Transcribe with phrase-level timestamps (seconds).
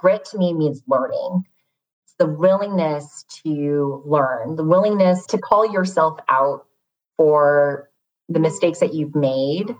[0.00, 1.44] grit to me means learning.
[2.04, 6.64] It's the willingness to learn, the willingness to call yourself out
[7.18, 7.90] for
[8.30, 9.76] the mistakes that you've made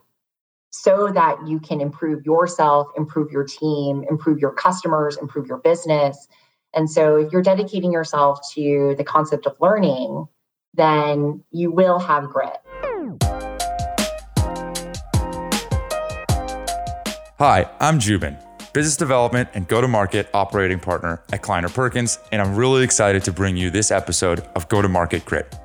[0.68, 6.28] so that you can improve yourself, improve your team, improve your customers, improve your business.
[6.74, 10.26] And so if you're dedicating yourself to the concept of learning,
[10.74, 12.58] then you will have grit.
[17.38, 18.36] Hi, I'm Joubin,
[18.72, 23.24] business development and go to market operating partner at Kleiner Perkins, and I'm really excited
[23.24, 25.56] to bring you this episode of Go to Market Grit,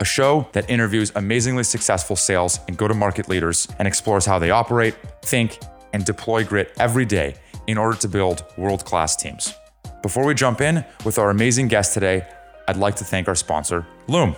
[0.00, 4.38] a show that interviews amazingly successful sales and go to market leaders and explores how
[4.38, 5.58] they operate, think,
[5.92, 7.34] and deploy grit every day
[7.66, 9.54] in order to build world class teams.
[10.02, 12.26] Before we jump in with our amazing guest today,
[12.66, 14.36] I'd like to thank our sponsor, Loom.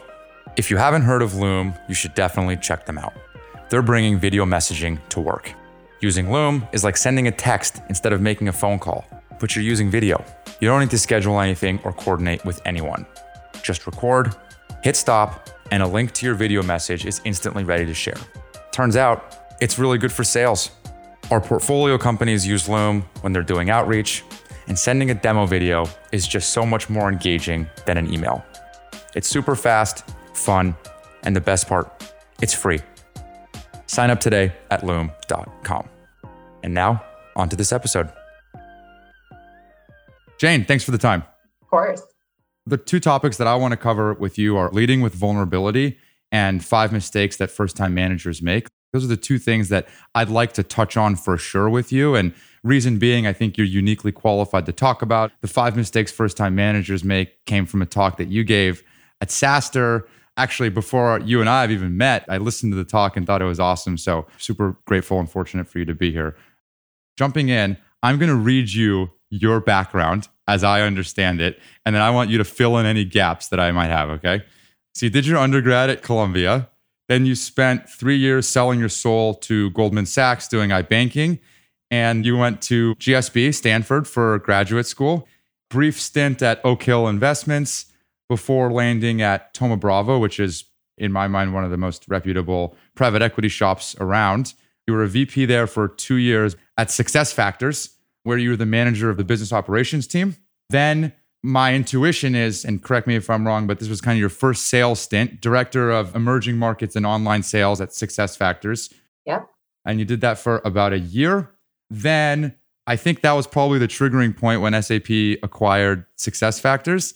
[0.56, 3.15] If you haven't heard of Loom, you should definitely check them out.
[3.69, 5.53] They're bringing video messaging to work.
[6.00, 9.06] Using Loom is like sending a text instead of making a phone call,
[9.41, 10.22] but you're using video.
[10.60, 13.06] You don't need to schedule anything or coordinate with anyone.
[13.62, 14.36] Just record,
[14.83, 18.19] hit stop, and a link to your video message is instantly ready to share.
[18.72, 20.70] Turns out, it's really good for sales.
[21.30, 24.22] Our portfolio companies use Loom when they're doing outreach,
[24.69, 28.44] and sending a demo video is just so much more engaging than an email.
[29.14, 30.77] It's super fast, fun,
[31.22, 32.05] and the best part,
[32.42, 32.81] it's free.
[33.87, 35.89] Sign up today at loom.com.
[36.62, 37.05] And now,
[37.37, 38.11] on to this episode.
[40.39, 41.23] Jane, thanks for the time.
[41.62, 42.03] Of course.
[42.67, 45.98] The two topics that I want to cover with you are leading with vulnerability
[46.33, 48.67] and five mistakes that first time managers make.
[48.93, 52.15] Those are the two things that I'd like to touch on for sure with you.
[52.15, 52.34] And
[52.65, 55.33] reason being, I think you're uniquely qualified to talk about.
[55.41, 58.83] The five mistakes first time managers make came from a talk that you gave
[59.21, 60.05] at SaaStr
[60.37, 63.42] actually before you and I have even met, I listened to the talk and thought
[63.42, 63.97] it was awesome.
[63.98, 66.37] So super grateful and fortunate for you to be here.
[67.17, 72.03] Jumping in, I'm going to read you your background as I understand it, and then
[72.03, 74.11] I want you to fill in any gaps that I might have.
[74.11, 74.45] Okay.
[74.95, 76.69] So you did your undergrad at Columbia.
[77.09, 81.41] Then you spent three years selling your soul to Goldman Sachs doing iBanking.
[81.91, 85.28] And you went to GSB, Stanford, for graduate school.
[85.71, 87.87] Brief stint at Oak Hill Investments
[88.28, 90.64] before landing at Thoma Bravo, which is,
[90.98, 94.54] in my mind, one of the most reputable private equity shops around.
[94.87, 97.91] You were a VP there for two years at Success Factors,
[98.25, 100.36] where you were the manager of the business operations team.
[100.70, 104.20] Then my intuition is, and correct me if I'm wrong, but this was kind of
[104.20, 108.92] your first sales stint, director of emerging markets and online sales at Success Factors.
[109.26, 109.48] Yep.
[109.84, 111.53] And you did that for about a year.
[111.88, 112.56] Then
[112.88, 115.09] I think that was probably the triggering point when SAP
[115.42, 117.15] acquired Success Factors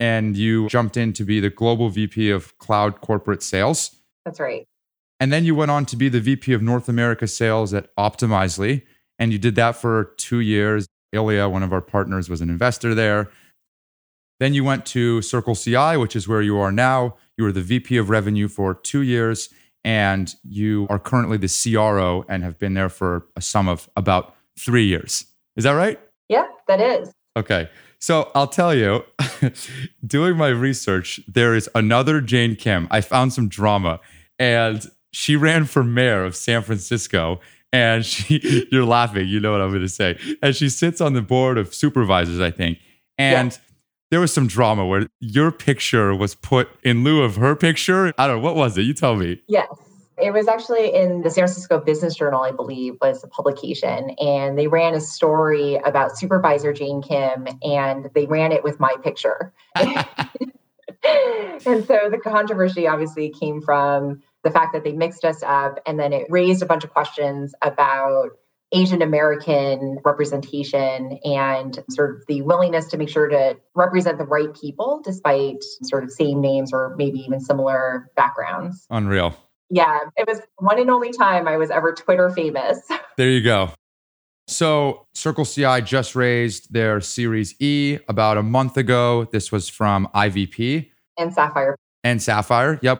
[0.00, 3.96] and you jumped in to be the global VP of cloud corporate sales.
[4.24, 4.66] That's right.
[5.20, 8.82] And then you went on to be the VP of North America sales at Optimizely.
[9.18, 10.86] And you did that for two years.
[11.12, 13.30] Ilya, one of our partners, was an investor there.
[14.40, 17.16] Then you went to Circle CI, which is where you are now.
[17.36, 19.48] You were the VP of revenue for two years,
[19.84, 24.34] and you are currently the CRO and have been there for a sum of about
[24.58, 25.26] three years.
[25.54, 26.00] Is that right?
[26.28, 27.12] Yeah, that is.
[27.36, 27.70] Okay.
[28.02, 29.04] So I'll tell you,
[30.04, 32.88] doing my research, there is another Jane Kim.
[32.90, 34.00] I found some drama,
[34.40, 37.38] and she ran for mayor of San Francisco.
[37.72, 40.18] And she, you're laughing, you know what I'm going to say.
[40.42, 42.78] And she sits on the board of supervisors, I think.
[43.18, 43.58] And yeah.
[44.10, 48.12] there was some drama where your picture was put in lieu of her picture.
[48.18, 48.42] I don't know.
[48.42, 48.82] What was it?
[48.82, 49.40] You tell me.
[49.46, 49.68] Yes.
[50.22, 54.56] It was actually in the San Francisco Business Journal, I believe, was a publication, and
[54.56, 59.52] they ran a story about Supervisor Jane Kim, and they ran it with my picture.
[59.74, 60.06] and
[61.84, 66.12] so the controversy obviously came from the fact that they mixed us up, and then
[66.12, 68.30] it raised a bunch of questions about
[68.72, 74.54] Asian American representation and sort of the willingness to make sure to represent the right
[74.54, 78.86] people despite sort of same names or maybe even similar backgrounds.
[78.88, 79.34] Unreal.
[79.74, 82.78] Yeah, it was one and only time I was ever Twitter famous.
[83.18, 83.70] There you go.
[84.48, 89.26] So, Circle CI just raised their Series E about a month ago.
[89.32, 90.88] This was from IVP
[91.18, 91.76] and Sapphire.
[92.02, 92.78] And Sapphire.
[92.82, 92.98] Yep.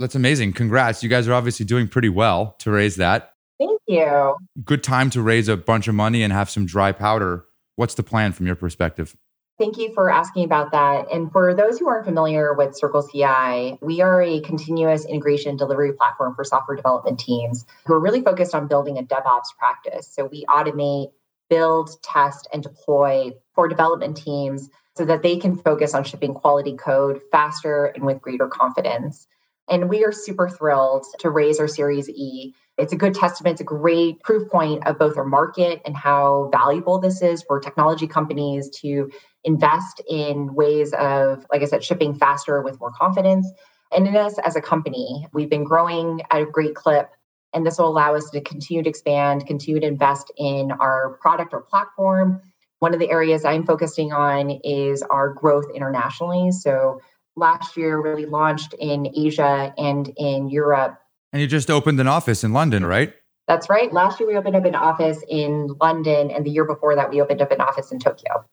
[0.00, 0.52] That's amazing.
[0.52, 1.02] Congrats.
[1.02, 3.32] You guys are obviously doing pretty well to raise that.
[3.58, 4.36] Thank you.
[4.64, 7.46] Good time to raise a bunch of money and have some dry powder.
[7.76, 9.16] What's the plan from your perspective?
[9.56, 11.12] Thank you for asking about that.
[11.12, 15.92] And for those who aren't familiar with Circle CI, we are a continuous integration delivery
[15.92, 20.12] platform for software development teams who are really focused on building a DevOps practice.
[20.12, 21.12] So we automate,
[21.48, 26.74] build, test, and deploy for development teams so that they can focus on shipping quality
[26.76, 29.28] code faster and with greater confidence.
[29.68, 33.60] And we are super thrilled to raise our Series E It's a good testament, it's
[33.60, 38.08] a great proof point of both our market and how valuable this is for technology
[38.08, 39.10] companies to
[39.44, 43.50] invest in ways of, like I said, shipping faster with more confidence.
[43.92, 47.10] And in us as a company, we've been growing at a great clip.
[47.52, 51.52] And this will allow us to continue to expand, continue to invest in our product
[51.52, 52.40] or platform.
[52.80, 56.50] One of the areas I'm focusing on is our growth internationally.
[56.50, 57.00] So
[57.36, 60.98] last year really launched in Asia and in Europe
[61.34, 63.12] and you just opened an office in London, right?
[63.48, 63.92] That's right.
[63.92, 67.20] Last year we opened up an office in London, and the year before that we
[67.20, 68.44] opened up an office in Tokyo.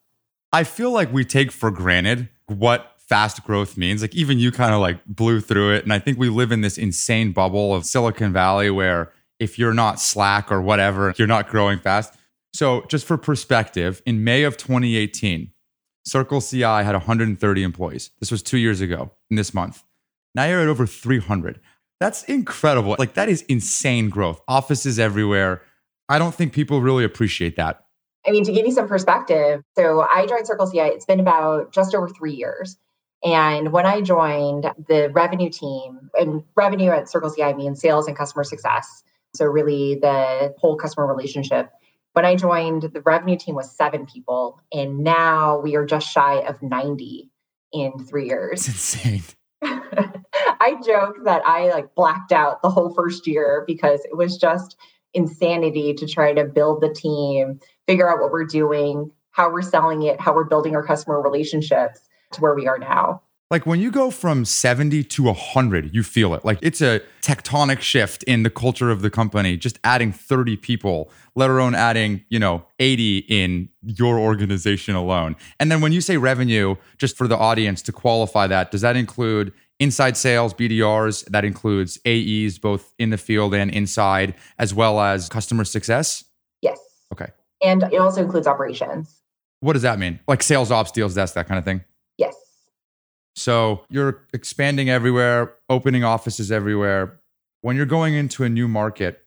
[0.52, 4.02] I feel like we take for granted what fast growth means.
[4.02, 5.84] Like even you kind of like blew through it.
[5.84, 9.74] And I think we live in this insane bubble of Silicon Valley where if you're
[9.74, 12.14] not Slack or whatever, you're not growing fast.
[12.54, 15.50] So, just for perspective, in May of 2018,
[16.04, 18.10] Circle CI had 130 employees.
[18.20, 19.84] This was two years ago in this month.
[20.34, 21.60] Now you're at over 300.
[21.98, 22.96] That's incredible.
[22.98, 24.40] Like, that is insane growth.
[24.48, 25.62] Offices everywhere.
[26.08, 27.86] I don't think people really appreciate that.
[28.26, 31.72] I mean, to give you some perspective, so I joined Circle CI, it's been about
[31.72, 32.78] just over three years.
[33.24, 38.16] And when I joined the revenue team, and revenue at Circle CI means sales and
[38.16, 39.02] customer success.
[39.34, 41.70] So, really, the whole customer relationship.
[42.12, 46.40] When I joined, the revenue team was seven people, and now we are just shy
[46.40, 47.30] of 90
[47.72, 48.68] in three years.
[48.68, 49.22] It's insane.
[49.62, 54.76] I joke that I like blacked out the whole first year because it was just
[55.14, 60.02] insanity to try to build the team, figure out what we're doing, how we're selling
[60.02, 62.00] it, how we're building our customer relationships
[62.32, 63.22] to where we are now.
[63.52, 66.42] Like when you go from 70 to 100, you feel it.
[66.42, 71.10] Like it's a tectonic shift in the culture of the company, just adding 30 people,
[71.34, 75.36] let alone adding, you know, 80 in your organization alone.
[75.60, 78.96] And then when you say revenue, just for the audience to qualify that, does that
[78.96, 85.00] include inside sales, BDRs, that includes AEs, both in the field and inside, as well
[85.00, 86.24] as customer success?
[86.60, 86.78] Yes.
[87.12, 87.28] Okay.
[87.62, 89.20] And it also includes operations.
[89.60, 90.20] What does that mean?
[90.28, 91.82] Like sales ops, deals, desk, that kind of thing?
[92.16, 92.36] Yes.
[93.34, 97.20] So you're expanding everywhere, opening offices everywhere.
[97.62, 99.21] When you're going into a new market,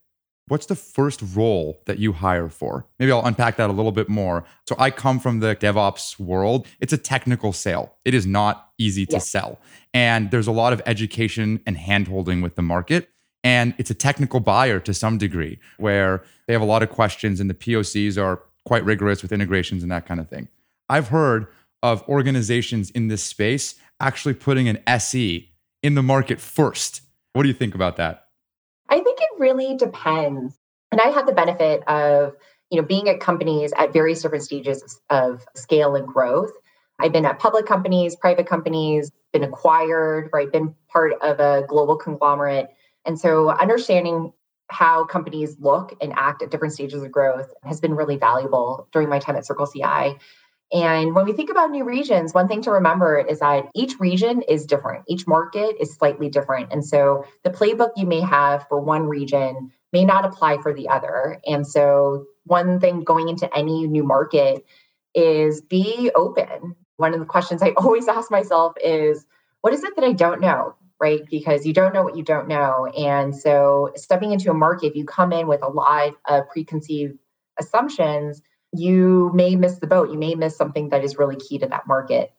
[0.48, 2.86] What's the first role that you hire for?
[3.00, 4.46] Maybe I'll unpack that a little bit more.
[4.68, 6.68] So I come from the DevOps world.
[6.80, 7.96] It's a technical sale.
[8.06, 9.20] It is not easy to yeah.
[9.20, 9.60] sell.
[9.92, 13.10] And there's a lot of education and handholding with the market.
[13.44, 17.40] And it's a technical buyer to some degree where they have a lot of questions
[17.40, 20.48] and the POCs are quite rigorous with integrations and that kind of thing.
[20.90, 21.48] I've heard
[21.82, 25.50] of organizations in this space actually putting an SE
[25.82, 27.02] in the market first.
[27.34, 28.25] What do you think about that?
[29.38, 30.58] Really depends.
[30.92, 32.36] And I had the benefit of,
[32.70, 36.52] you know, being at companies at various different stages of scale and growth.
[37.00, 41.98] I've been at public companies, private companies, been acquired, right, been part of a global
[41.98, 42.70] conglomerate.
[43.06, 44.32] And so understanding
[44.70, 49.10] how companies look and act at different stages of growth has been really valuable during
[49.10, 50.18] my time at Circle CI.
[50.72, 54.42] And when we think about new regions, one thing to remember is that each region
[54.42, 55.06] is different.
[55.08, 56.72] Each market is slightly different.
[56.72, 60.90] And so the playbook you may have for one region may not apply for the
[60.90, 61.40] other.
[61.46, 64.66] And so one thing going into any new market
[65.14, 66.76] is be open.
[66.98, 69.26] One of the questions I always ask myself is,
[69.62, 70.76] what is it that I don't know?
[71.00, 71.22] Right?
[71.30, 72.88] Because you don't know what you don't know.
[72.98, 77.18] And so stepping into a market, if you come in with a lot of preconceived
[77.60, 78.42] assumptions,
[78.74, 80.12] you may miss the boat.
[80.12, 82.32] You may miss something that is really key to that market.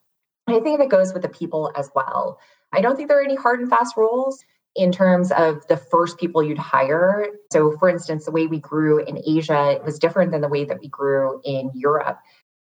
[0.47, 2.38] And I think that goes with the people as well.
[2.73, 6.18] I don't think there are any hard and fast rules in terms of the first
[6.18, 7.28] people you'd hire.
[7.50, 10.80] So, for instance, the way we grew in Asia was different than the way that
[10.80, 12.18] we grew in Europe.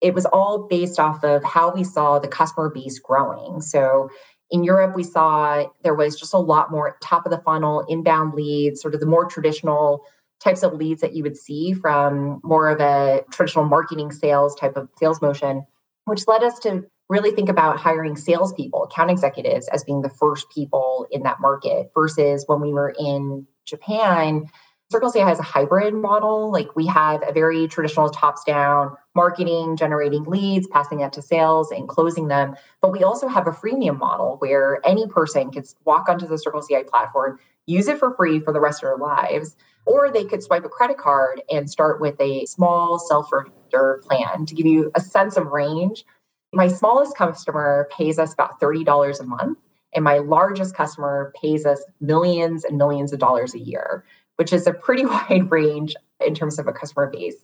[0.00, 3.60] It was all based off of how we saw the customer base growing.
[3.60, 4.10] So,
[4.50, 8.32] in Europe, we saw there was just a lot more top of the funnel inbound
[8.32, 10.06] leads, sort of the more traditional
[10.40, 14.76] types of leads that you would see from more of a traditional marketing sales type
[14.76, 15.64] of sales motion,
[16.04, 20.46] which led us to really think about hiring salespeople, account executives as being the first
[20.50, 24.46] people in that market versus when we were in Japan.
[24.90, 26.50] Circle CI has a hybrid model.
[26.50, 31.70] Like we have a very traditional tops down marketing, generating leads, passing that to sales
[31.70, 32.56] and closing them.
[32.80, 36.62] But we also have a freemium model where any person can walk onto the Circle
[36.62, 39.56] CI platform, use it for free for the rest of their lives
[39.88, 44.54] or they could swipe a credit card and start with a small self-serve plan to
[44.54, 46.04] give you a sense of range.
[46.52, 49.58] My smallest customer pays us about $30 a month,
[49.94, 54.04] and my largest customer pays us millions and millions of dollars a year,
[54.36, 57.36] which is a pretty wide range in terms of a customer base.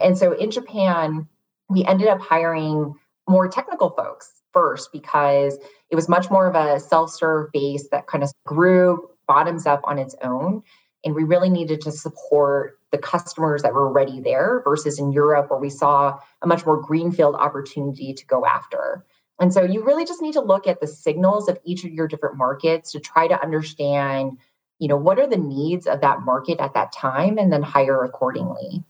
[0.00, 1.28] And so in Japan,
[1.68, 2.94] we ended up hiring
[3.28, 5.58] more technical folks first because
[5.90, 9.80] it was much more of a self serve base that kind of grew bottoms up
[9.84, 10.62] on its own.
[11.04, 15.50] And we really needed to support the customers that were already there versus in Europe,
[15.50, 19.04] where we saw a much more greenfield opportunity to go after.
[19.40, 22.06] And so you really just need to look at the signals of each of your
[22.06, 24.38] different markets to try to understand,
[24.78, 28.04] you know, what are the needs of that market at that time and then hire
[28.04, 28.84] accordingly.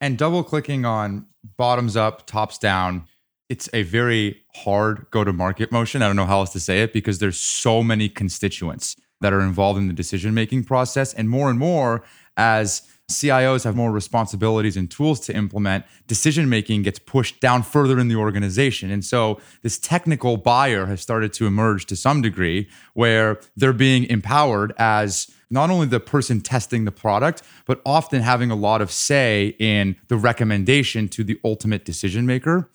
[0.00, 3.06] And double clicking on bottoms up, tops down,
[3.48, 6.02] it's a very hard go to market motion.
[6.02, 9.40] I don't know how else to say it because there's so many constituents that are
[9.40, 11.12] involved in the decision making process.
[11.14, 12.04] And more and more,
[12.36, 17.98] as CIOs have more responsibilities and tools to implement, decision making gets pushed down further
[17.98, 18.90] in the organization.
[18.90, 24.04] And so this technical buyer has started to emerge to some degree where they're being
[24.04, 28.92] empowered as not only the person testing the product, but often having a lot of
[28.92, 32.70] say in the recommendation to the ultimate decision maker.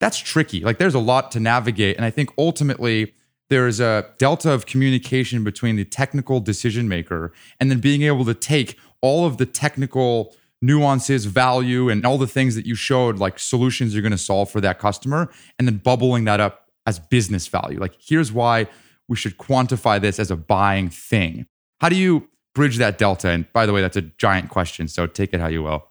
[0.00, 0.60] That's tricky.
[0.60, 1.96] Like there's a lot to navigate.
[1.96, 3.14] And I think ultimately,
[3.48, 8.24] there is a delta of communication between the technical decision maker and then being able
[8.24, 13.18] to take all of the technical nuances, value, and all the things that you showed,
[13.18, 16.98] like solutions you're going to solve for that customer, and then bubbling that up as
[16.98, 17.78] business value.
[17.78, 18.66] Like, here's why
[19.08, 21.46] we should quantify this as a buying thing.
[21.80, 23.28] How do you bridge that delta?
[23.28, 24.88] And by the way, that's a giant question.
[24.88, 25.86] So take it how you will.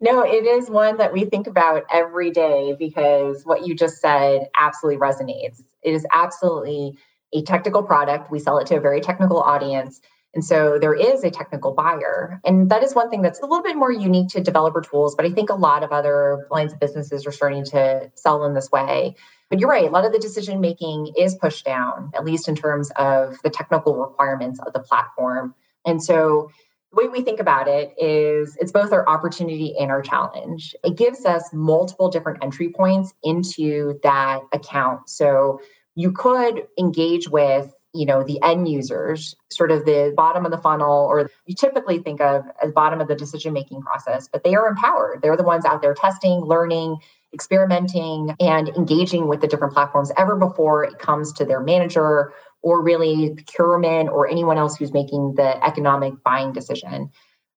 [0.00, 4.48] No, it is one that we think about every day because what you just said
[4.56, 5.60] absolutely resonates.
[5.82, 6.96] It is absolutely
[7.32, 8.30] a technical product.
[8.30, 10.00] We sell it to a very technical audience.
[10.34, 12.40] And so there is a technical buyer.
[12.44, 15.24] And that is one thing that's a little bit more unique to developer tools, but
[15.24, 18.70] I think a lot of other lines of businesses are starting to sell in this
[18.70, 19.16] way.
[19.50, 22.54] But you're right, a lot of the decision making is pushed down, at least in
[22.54, 25.54] terms of the technical requirements of the platform.
[25.86, 26.50] And so
[26.90, 30.74] the way we think about it is it's both our opportunity and our challenge.
[30.82, 35.08] It gives us multiple different entry points into that account.
[35.08, 35.60] So
[35.94, 40.58] you could engage with you know the end users sort of the bottom of the
[40.58, 44.54] funnel or you typically think of as bottom of the decision making process but they
[44.54, 46.98] are empowered they're the ones out there testing learning
[47.32, 52.32] experimenting and engaging with the different platforms ever before it comes to their manager
[52.68, 57.10] or really procurement or anyone else who's making the economic buying decision.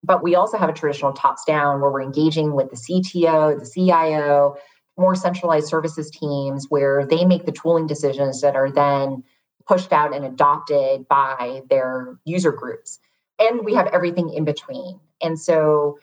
[0.04, 3.64] But we also have a traditional tops down where we're engaging with the CTO, the
[3.64, 4.56] CIO,
[4.98, 9.24] more centralized services teams where they make the tooling decisions that are then
[9.66, 12.98] pushed out and adopted by their user groups.
[13.38, 15.00] And we have everything in between.
[15.22, 15.98] And so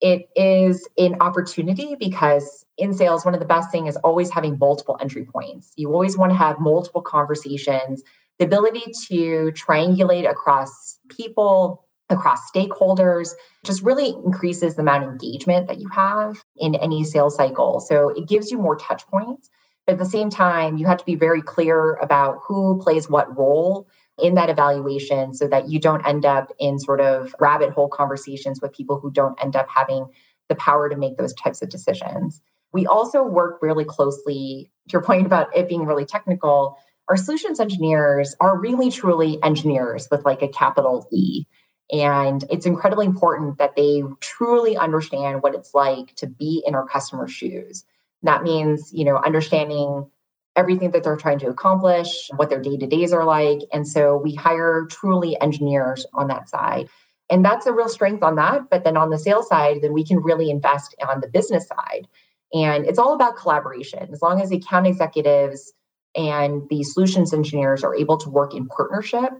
[0.00, 4.58] it is an opportunity because in sales, one of the best things is always having
[4.60, 5.72] multiple entry points.
[5.74, 8.04] You always want to have multiple conversations
[8.38, 13.30] the ability to triangulate across people, across stakeholders,
[13.64, 17.80] just really increases the amount of engagement that you have in any sales cycle.
[17.80, 19.48] So it gives you more touch points.
[19.86, 23.36] But at the same time, you have to be very clear about who plays what
[23.36, 23.86] role
[24.18, 28.60] in that evaluation so that you don't end up in sort of rabbit hole conversations
[28.62, 30.06] with people who don't end up having
[30.48, 32.40] the power to make those types of decisions.
[32.72, 36.76] We also work really closely, to your point about it being really technical,
[37.08, 41.44] our solutions engineers are really truly engineers with like a capital E.
[41.92, 46.86] And it's incredibly important that they truly understand what it's like to be in our
[46.86, 47.84] customer shoes.
[48.22, 50.10] That means, you know, understanding
[50.56, 53.60] everything that they're trying to accomplish, what their day to days are like.
[53.72, 56.88] And so we hire truly engineers on that side.
[57.28, 58.70] And that's a real strength on that.
[58.70, 62.06] But then on the sales side, then we can really invest on the business side.
[62.52, 64.08] And it's all about collaboration.
[64.12, 65.72] As long as the account executives
[66.14, 69.30] and the solutions engineers are able to work in partnership,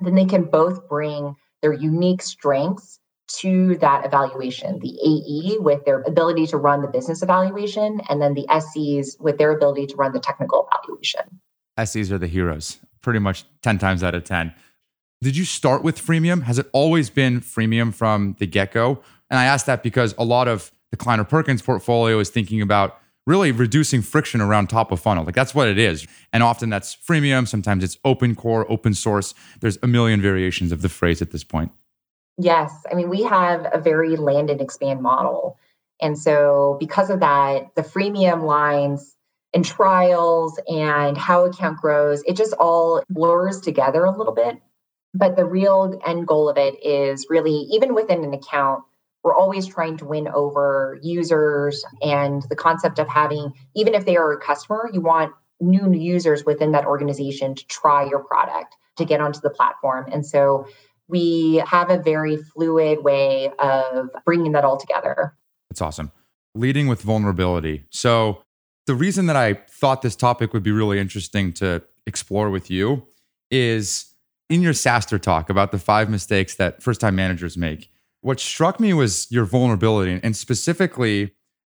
[0.00, 6.02] then they can both bring their unique strengths to that evaluation the AE with their
[6.02, 10.12] ability to run the business evaluation, and then the SEs with their ability to run
[10.12, 11.40] the technical evaluation.
[11.82, 14.54] SEs are the heroes, pretty much 10 times out of 10.
[15.22, 16.42] Did you start with freemium?
[16.42, 19.00] Has it always been freemium from the get go?
[19.30, 23.00] And I ask that because a lot of the Kleiner Perkins portfolio is thinking about
[23.26, 25.24] really reducing friction around top of funnel.
[25.24, 26.06] Like that's what it is.
[26.32, 29.34] And often that's freemium, sometimes it's open core, open source.
[29.60, 31.72] There's a million variations of the phrase at this point.
[32.36, 32.72] Yes.
[32.90, 35.58] I mean, we have a very land and expand model.
[36.00, 39.16] And so because of that, the freemium lines
[39.54, 44.60] and trials and how account grows, it just all blurs together a little bit.
[45.14, 48.82] But the real end goal of it is really, even within an account,
[49.24, 54.16] we're always trying to win over users and the concept of having even if they
[54.16, 59.04] are a customer you want new users within that organization to try your product to
[59.04, 60.06] get onto the platform.
[60.12, 60.66] And so
[61.08, 65.34] we have a very fluid way of bringing that all together.
[65.70, 66.12] That's awesome.
[66.54, 67.84] Leading with vulnerability.
[67.90, 68.42] So
[68.86, 73.06] the reason that i thought this topic would be really interesting to explore with you
[73.50, 74.14] is
[74.50, 77.90] In your SaaStr talk about the five mistakes that first time managers make,
[78.24, 81.32] what struck me was your vulnerability and specifically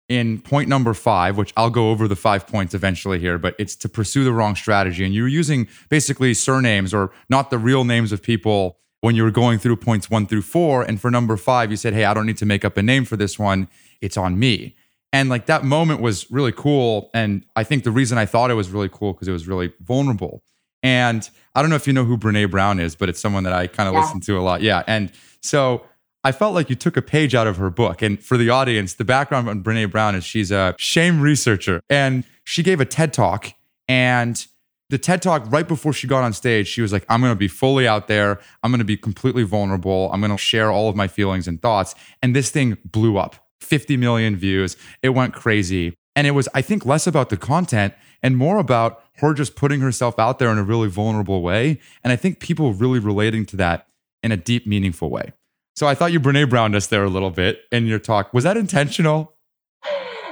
[0.10, 3.74] in point number five, which I'll go over the five points eventually here, but it's
[3.77, 5.05] to pursue the wrong strategy.
[5.05, 9.24] And you were using basically surnames or not the real names of people when you
[9.24, 10.84] were going through points one through four.
[10.84, 13.05] And for number five, you said, Hey, I don't need to make up a name
[13.05, 13.70] for this one.
[14.01, 14.75] It's on me.
[15.13, 17.12] And like that moment was really cool.
[17.13, 19.72] And I think the reason I thought it was really cool because it was really
[19.79, 20.43] vulnerable.
[20.84, 23.53] And I don't know if you know who Brene Brown is, but it's someone that
[23.53, 24.01] I kind of yeah.
[24.01, 24.62] listen to a lot.
[24.62, 24.84] Yeah.
[24.88, 25.86] And so
[26.23, 28.01] I felt like you took a page out of her book.
[28.01, 31.81] And for the audience, the background on Brene Brown is she's a shame researcher.
[31.89, 33.53] And she gave a TED talk.
[33.87, 34.45] And
[34.89, 37.39] the TED talk, right before she got on stage, she was like, I'm going to
[37.39, 38.39] be fully out there.
[38.61, 40.11] I'm going to be completely vulnerable.
[40.13, 41.95] I'm going to share all of my feelings and thoughts.
[42.21, 44.77] And this thing blew up 50 million views.
[45.01, 45.95] It went crazy.
[46.15, 49.79] And it was, I think, less about the content and more about her just putting
[49.79, 51.79] herself out there in a really vulnerable way.
[52.03, 53.87] And I think people really relating to that
[54.21, 55.31] in a deep, meaningful way.
[55.75, 58.33] So I thought you Brene Browned us there a little bit in your talk.
[58.33, 59.33] Was that intentional?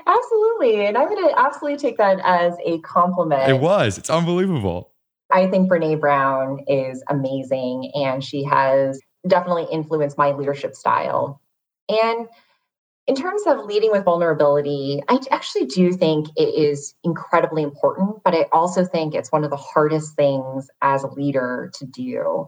[0.05, 0.85] Absolutely.
[0.85, 3.49] And I'm going to absolutely take that as a compliment.
[3.49, 3.97] It was.
[3.97, 4.91] It's unbelievable.
[5.31, 11.41] I think Brene Brown is amazing and she has definitely influenced my leadership style.
[11.87, 12.27] And
[13.07, 18.35] in terms of leading with vulnerability, I actually do think it is incredibly important, but
[18.35, 22.47] I also think it's one of the hardest things as a leader to do.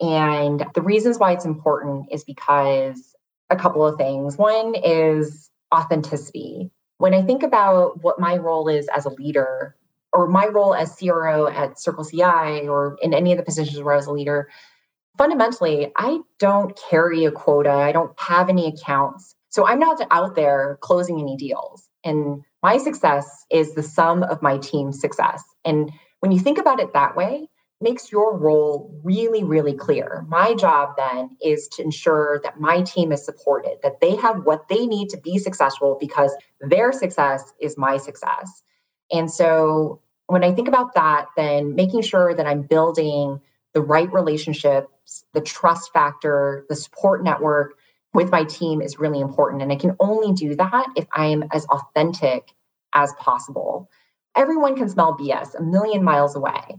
[0.00, 3.14] And the reasons why it's important is because
[3.50, 4.36] a couple of things.
[4.36, 6.70] One is authenticity.
[6.98, 9.76] When I think about what my role is as a leader,
[10.12, 13.94] or my role as CRO at Circle CI, or in any of the positions where
[13.94, 14.48] I was a leader,
[15.18, 17.70] fundamentally, I don't carry a quota.
[17.70, 19.34] I don't have any accounts.
[19.50, 21.86] So I'm not out there closing any deals.
[22.04, 25.42] And my success is the sum of my team's success.
[25.64, 25.90] And
[26.20, 27.49] when you think about it that way,
[27.80, 30.24] makes your role really, really clear.
[30.28, 34.68] My job then is to ensure that my team is supported, that they have what
[34.68, 38.62] they need to be successful because their success is my success.
[39.10, 43.40] And so when I think about that, then making sure that I'm building
[43.72, 47.74] the right relationships, the trust factor, the support network
[48.12, 49.62] with my team is really important.
[49.62, 52.52] And I can only do that if I am as authentic
[52.92, 53.88] as possible.
[54.36, 56.76] Everyone can smell BS a million miles away.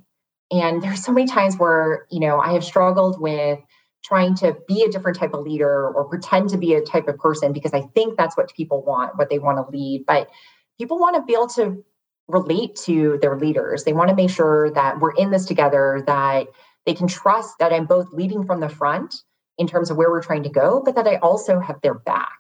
[0.52, 3.60] And there's so many times where, you know, I have struggled with
[4.04, 7.18] trying to be a different type of leader or pretend to be a type of
[7.18, 10.06] person because I think that's what people want, what they want to lead.
[10.06, 10.30] But
[10.78, 11.84] people want to be able to
[12.28, 13.84] relate to their leaders.
[13.84, 16.48] They want to make sure that we're in this together, that
[16.86, 19.16] they can trust that I'm both leading from the front
[19.58, 22.40] in terms of where we're trying to go, but that I also have their back.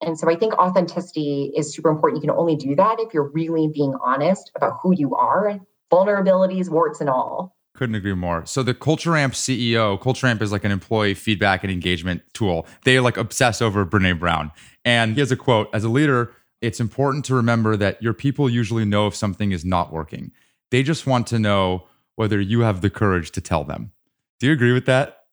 [0.00, 2.22] And so I think authenticity is super important.
[2.22, 5.60] You can only do that if you're really being honest about who you are
[5.94, 7.56] vulnerabilities, warts, and all.
[7.74, 8.46] Couldn't agree more.
[8.46, 12.66] So the Culture Amp CEO, Culture Amp is like an employee feedback and engagement tool.
[12.84, 14.52] They like obsess over Brene Brown.
[14.84, 18.48] And he has a quote as a leader, it's important to remember that your people
[18.48, 20.32] usually know if something is not working.
[20.70, 23.92] They just want to know whether you have the courage to tell them.
[24.38, 25.24] Do you agree with that?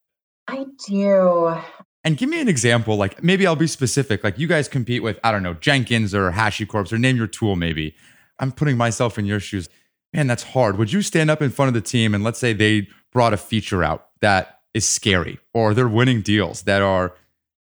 [0.48, 1.56] I do.
[2.04, 2.96] And give me an example.
[2.96, 4.24] Like maybe I'll be specific.
[4.24, 7.54] Like you guys compete with, I don't know, Jenkins or HashiCorp or name your tool
[7.54, 7.94] maybe.
[8.40, 9.68] I'm putting myself in your shoes
[10.12, 10.78] man, that's hard.
[10.78, 13.36] Would you stand up in front of the team and let's say they brought a
[13.36, 17.14] feature out that is scary or they're winning deals that are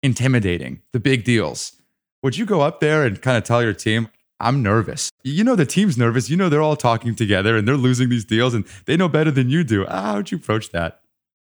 [0.03, 1.81] intimidating, the big deals?
[2.23, 4.09] Would you go up there and kind of tell your team,
[4.39, 5.11] I'm nervous?
[5.23, 6.29] You know, the team's nervous.
[6.29, 9.31] You know, they're all talking together and they're losing these deals and they know better
[9.31, 9.87] than you do.
[9.87, 11.01] Ah, how would you approach that?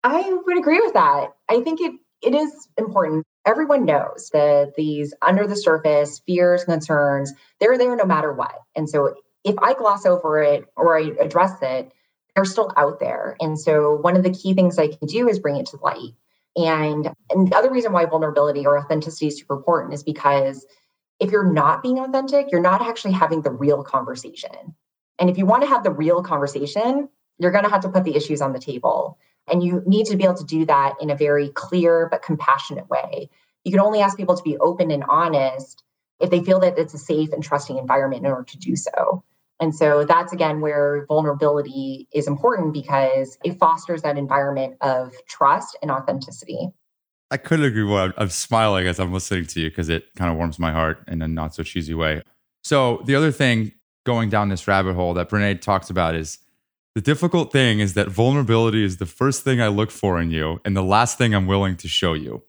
[0.03, 1.33] I would agree with that.
[1.49, 3.25] I think it it is important.
[3.45, 8.53] Everyone knows that these under the surface fears, concerns, they're there no matter what.
[8.75, 11.91] And so if I gloss over it or I address it,
[12.35, 13.35] they're still out there.
[13.39, 16.13] And so one of the key things I can do is bring it to light.
[16.55, 20.65] And, and the other reason why vulnerability or authenticity is super important is because
[21.19, 24.75] if you're not being authentic, you're not actually having the real conversation.
[25.19, 28.03] And if you want to have the real conversation, you're going to have to put
[28.03, 29.17] the issues on the table.
[29.47, 32.89] And you need to be able to do that in a very clear but compassionate
[32.89, 33.29] way.
[33.63, 35.83] You can only ask people to be open and honest
[36.19, 39.23] if they feel that it's a safe and trusting environment in order to do so.
[39.61, 45.77] And so that's again where vulnerability is important because it fosters that environment of trust
[45.83, 46.71] and authenticity.
[47.29, 48.13] I couldn't agree more.
[48.17, 51.21] I'm smiling as I'm listening to you because it kind of warms my heart in
[51.21, 52.23] a not so cheesy way.
[52.63, 53.71] So, the other thing
[54.03, 56.39] going down this rabbit hole that Brene talks about is
[56.95, 60.59] the difficult thing is that vulnerability is the first thing I look for in you
[60.65, 62.43] and the last thing I'm willing to show you.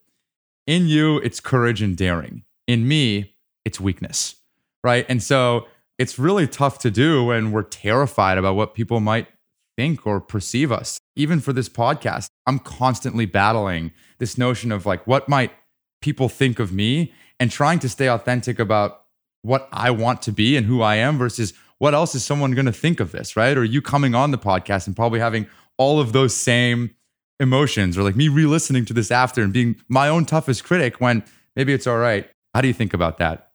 [0.66, 2.42] In you, it's courage and daring.
[2.66, 4.37] In me, it's weakness.
[4.83, 5.07] Right.
[5.09, 5.68] And so,
[6.03, 9.29] it's really tough to do when we're terrified about what people might
[9.77, 10.99] think or perceive us.
[11.15, 15.53] Even for this podcast, I'm constantly battling this notion of like, what might
[16.01, 19.05] people think of me and trying to stay authentic about
[19.43, 22.67] what I want to be and who I am versus what else is someone going
[22.67, 23.57] to think of this, right?
[23.57, 25.47] Or you coming on the podcast and probably having
[25.79, 26.97] all of those same
[27.38, 31.23] emotions or like me re-listening to this after and being my own toughest critic when
[31.55, 32.29] maybe it's all right.
[32.55, 33.52] How do you think about that?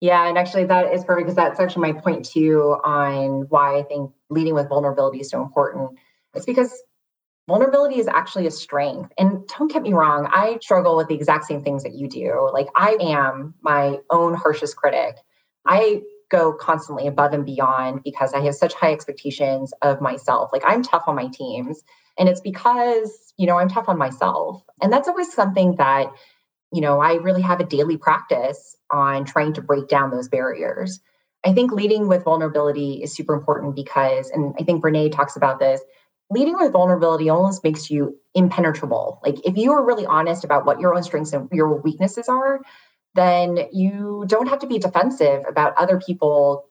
[0.00, 3.82] Yeah, and actually that is perfect because that's actually my point too on why I
[3.82, 5.98] think leading with vulnerability is so important.
[6.34, 6.82] It's because
[7.48, 9.12] vulnerability is actually a strength.
[9.18, 12.50] And don't get me wrong, I struggle with the exact same things that you do.
[12.52, 15.16] Like I am my own harshest critic.
[15.66, 20.50] I go constantly above and beyond because I have such high expectations of myself.
[20.52, 21.82] Like I'm tough on my teams.
[22.18, 24.62] And it's because, you know, I'm tough on myself.
[24.82, 26.08] And that's always something that,
[26.72, 31.00] you know, I really have a daily practice on trying to break down those barriers.
[31.44, 35.58] I think leading with vulnerability is super important because, and I think Brene talks about
[35.58, 35.80] this,
[36.30, 39.20] leading with vulnerability almost makes you impenetrable.
[39.24, 42.60] Like if you are really honest about what your own strengths and your weaknesses are,
[43.14, 46.66] then you don't have to be defensive about other people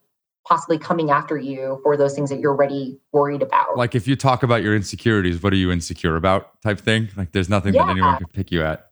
[0.47, 3.77] possibly coming after you for those things that you're already worried about.
[3.77, 7.09] Like if you talk about your insecurities, what are you insecure about type thing?
[7.17, 7.85] Like there's nothing yeah.
[7.85, 8.91] that anyone can pick you at.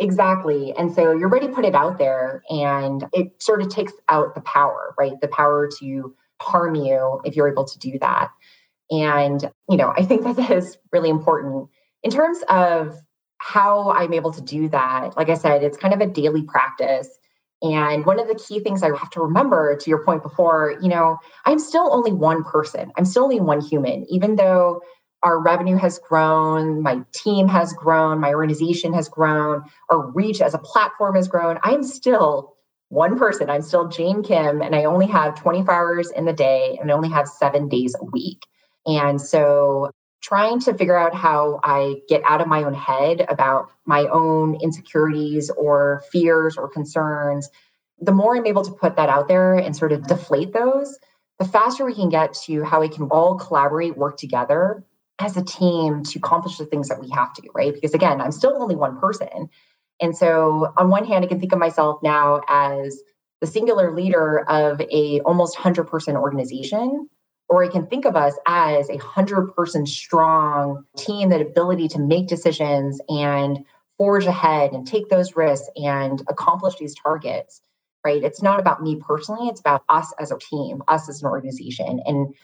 [0.00, 0.74] Exactly.
[0.76, 4.34] And so you're ready to put it out there and it sort of takes out
[4.34, 5.12] the power, right?
[5.20, 8.30] The power to harm you if you're able to do that.
[8.90, 11.68] And, you know, I think that that is really important.
[12.02, 12.96] In terms of
[13.38, 17.08] how I'm able to do that, like I said, it's kind of a daily practice.
[17.62, 20.88] And one of the key things I have to remember to your point before, you
[20.88, 22.92] know, I'm still only one person.
[22.96, 24.80] I'm still only one human, even though
[25.24, 30.52] our revenue has grown, my team has grown, my organization has grown, our reach as
[30.52, 31.58] a platform has grown.
[31.64, 32.54] I'm still
[32.90, 33.48] one person.
[33.48, 36.94] I'm still Jane Kim, and I only have 24 hours in the day and I
[36.94, 38.42] only have seven days a week.
[38.86, 39.90] And so
[40.22, 44.58] trying to figure out how I get out of my own head about my own
[44.62, 47.48] insecurities or fears or concerns,
[47.98, 50.98] the more I'm able to put that out there and sort of deflate those,
[51.38, 54.84] the faster we can get to how we can all collaborate, work together
[55.18, 57.72] as a team to accomplish the things that we have to, right?
[57.72, 59.48] Because again, I'm still only one person.
[60.00, 63.00] And so on one hand, I can think of myself now as
[63.40, 67.08] the singular leader of a almost 100 person organization
[67.48, 71.98] or I can think of us as a hundred person strong team that ability to
[71.98, 73.64] make decisions and
[73.98, 77.60] forge ahead and take those risks and accomplish these targets
[78.04, 81.28] right it's not about me personally it's about us as a team us as an
[81.28, 82.34] organization and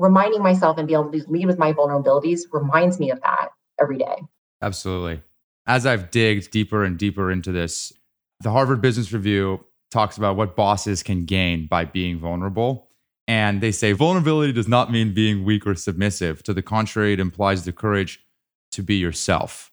[0.00, 3.48] reminding myself and being able to lead with my vulnerabilities reminds me of that
[3.80, 4.16] every day
[4.62, 5.22] absolutely
[5.66, 7.92] as i've digged deeper and deeper into this
[8.40, 12.90] the harvard business review talks about what bosses can gain by being vulnerable
[13.30, 16.42] and they say vulnerability does not mean being weak or submissive.
[16.42, 18.18] To the contrary, it implies the courage
[18.72, 19.70] to be yourself.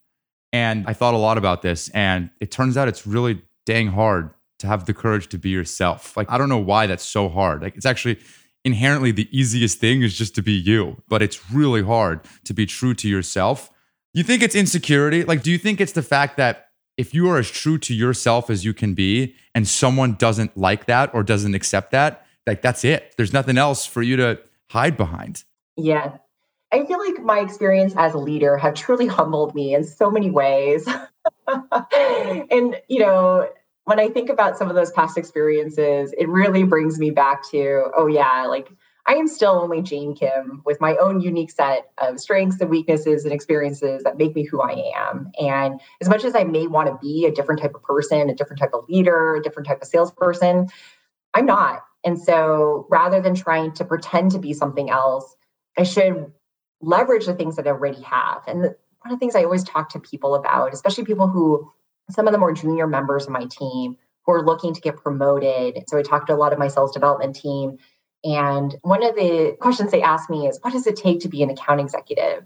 [0.54, 4.30] And I thought a lot about this, and it turns out it's really dang hard
[4.60, 6.16] to have the courage to be yourself.
[6.16, 7.64] Like, I don't know why that's so hard.
[7.64, 8.20] Like, it's actually
[8.68, 12.66] inherently the easiest thing is just to be you, but it's really hard to be
[12.66, 13.72] true to yourself.
[14.14, 15.24] You think it's insecurity?
[15.24, 18.50] Like, do you think it's the fact that if you are as true to yourself
[18.50, 22.84] as you can be and someone doesn't like that or doesn't accept that, like that's
[22.84, 23.14] it.
[23.18, 25.44] There's nothing else for you to hide behind.
[25.76, 26.18] Yeah.
[26.74, 30.30] I feel like my experience as a leader have truly humbled me in so many
[30.30, 30.88] ways.
[31.48, 33.48] and, you know,
[33.88, 37.86] when I think about some of those past experiences, it really brings me back to,
[37.96, 38.70] oh, yeah, like
[39.06, 43.24] I am still only Jane Kim with my own unique set of strengths and weaknesses
[43.24, 45.32] and experiences that make me who I am.
[45.40, 48.36] And as much as I may want to be a different type of person, a
[48.36, 50.68] different type of leader, a different type of salesperson,
[51.34, 51.86] I'm not.
[52.04, 55.34] And so rather than trying to pretend to be something else,
[55.78, 56.34] I should
[56.82, 58.44] leverage the things that I already have.
[58.48, 61.72] And the, one of the things I always talk to people about, especially people who,
[62.10, 65.84] some of the more junior members of my team who are looking to get promoted.
[65.88, 67.78] So I talked to a lot of my sales development team.
[68.24, 71.44] And one of the questions they ask me is, what does it take to be
[71.44, 72.46] an account executive?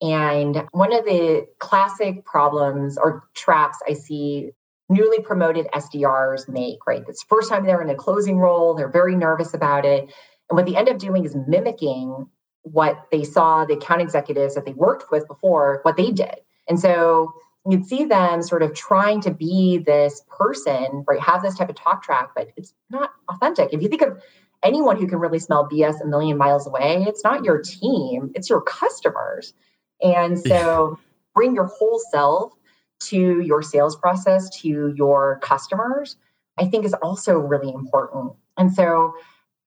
[0.00, 4.50] And one of the classic problems or traps I see
[4.88, 7.04] newly promoted SDRs make, right?
[7.08, 10.12] It's the first time they're in a closing role, they're very nervous about it.
[10.50, 12.26] And what they end up doing is mimicking
[12.62, 16.34] what they saw the account executives that they worked with before, what they did.
[16.68, 17.32] And so
[17.68, 21.20] you'd see them sort of trying to be this person, right?
[21.20, 23.72] Have this type of talk track, but it's not authentic.
[23.72, 24.20] If you think of
[24.62, 28.50] anyone who can really smell BS a million miles away, it's not your team, it's
[28.50, 29.54] your customers.
[30.02, 30.98] And so
[31.34, 32.52] bring your whole self
[33.00, 36.16] to your sales process, to your customers,
[36.58, 38.32] I think is also really important.
[38.56, 39.14] And so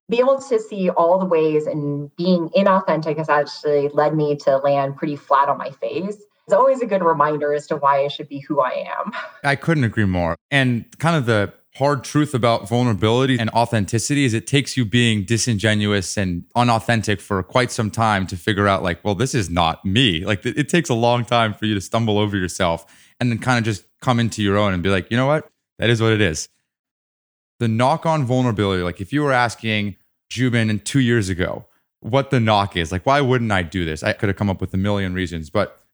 [0.09, 4.57] be able to see all the ways and being inauthentic has actually led me to
[4.57, 6.21] land pretty flat on my face.
[6.47, 9.11] It's always a good reminder as to why I should be who I am.
[9.43, 10.35] I couldn't agree more.
[10.51, 15.25] And kind of the hard truth about vulnerability and authenticity is it takes you being
[15.25, 19.83] disingenuous and unauthentic for quite some time to figure out like well this is not
[19.83, 22.85] me like it takes a long time for you to stumble over yourself
[23.19, 25.49] and then kind of just come into your own and be like you know what
[25.77, 26.47] that is what it is
[27.59, 29.97] the knock on vulnerability like if you were asking
[30.29, 31.65] Joubin two years ago
[31.99, 34.61] what the knock is like why wouldn't I do this I could have come up
[34.61, 35.84] with a million reasons but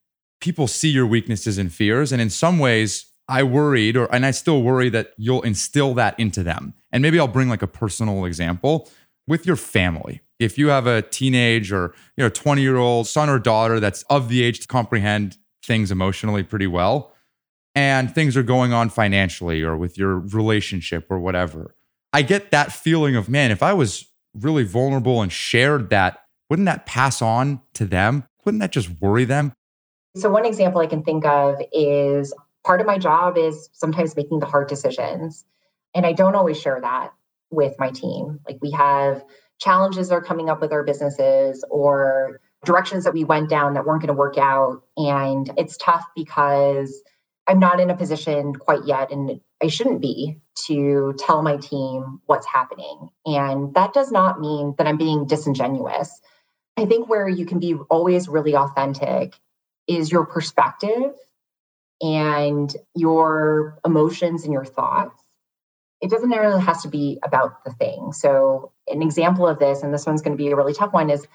[0.42, 4.32] people see your weaknesses and fears and in some ways I worried, or and I
[4.32, 6.74] still worry that you'll instill that into them.
[6.92, 8.90] And maybe I'll bring like a personal example
[9.26, 10.20] with your family.
[10.38, 14.04] If you have a teenage or you know 20 year old son or daughter that's
[14.04, 17.14] of the age to comprehend things emotionally pretty well,
[17.74, 21.76] and things are going on financially or with your relationship or whatever,
[22.12, 26.66] I get that feeling of man, if I was really vulnerable and shared that, wouldn't
[26.66, 28.26] that pass on to them?
[28.44, 29.54] Wouldn't that just worry them?
[30.16, 32.34] So, one example I can think of is
[32.66, 35.46] part of my job is sometimes making the hard decisions.
[35.96, 37.12] And I don't always share that
[37.50, 38.40] with my team.
[38.48, 39.24] Like we have
[39.60, 43.86] challenges that are coming up with our businesses or directions that we went down that
[43.86, 44.84] weren't going to work out.
[44.98, 47.02] And it's tough because
[47.48, 52.22] I'm not in a position quite yet, and I shouldn't be, to tell my team
[52.26, 53.10] what's happening.
[53.26, 56.22] And that does not mean that I'm being disingenuous.
[56.78, 59.34] I think where you can be always really authentic
[59.98, 61.14] is your perspective
[62.02, 65.22] and your emotions and your thoughts.
[66.02, 68.12] It doesn't necessarily have to be about the thing.
[68.12, 71.10] So, an example of this, and this one's going to be a really tough one,
[71.10, 71.28] is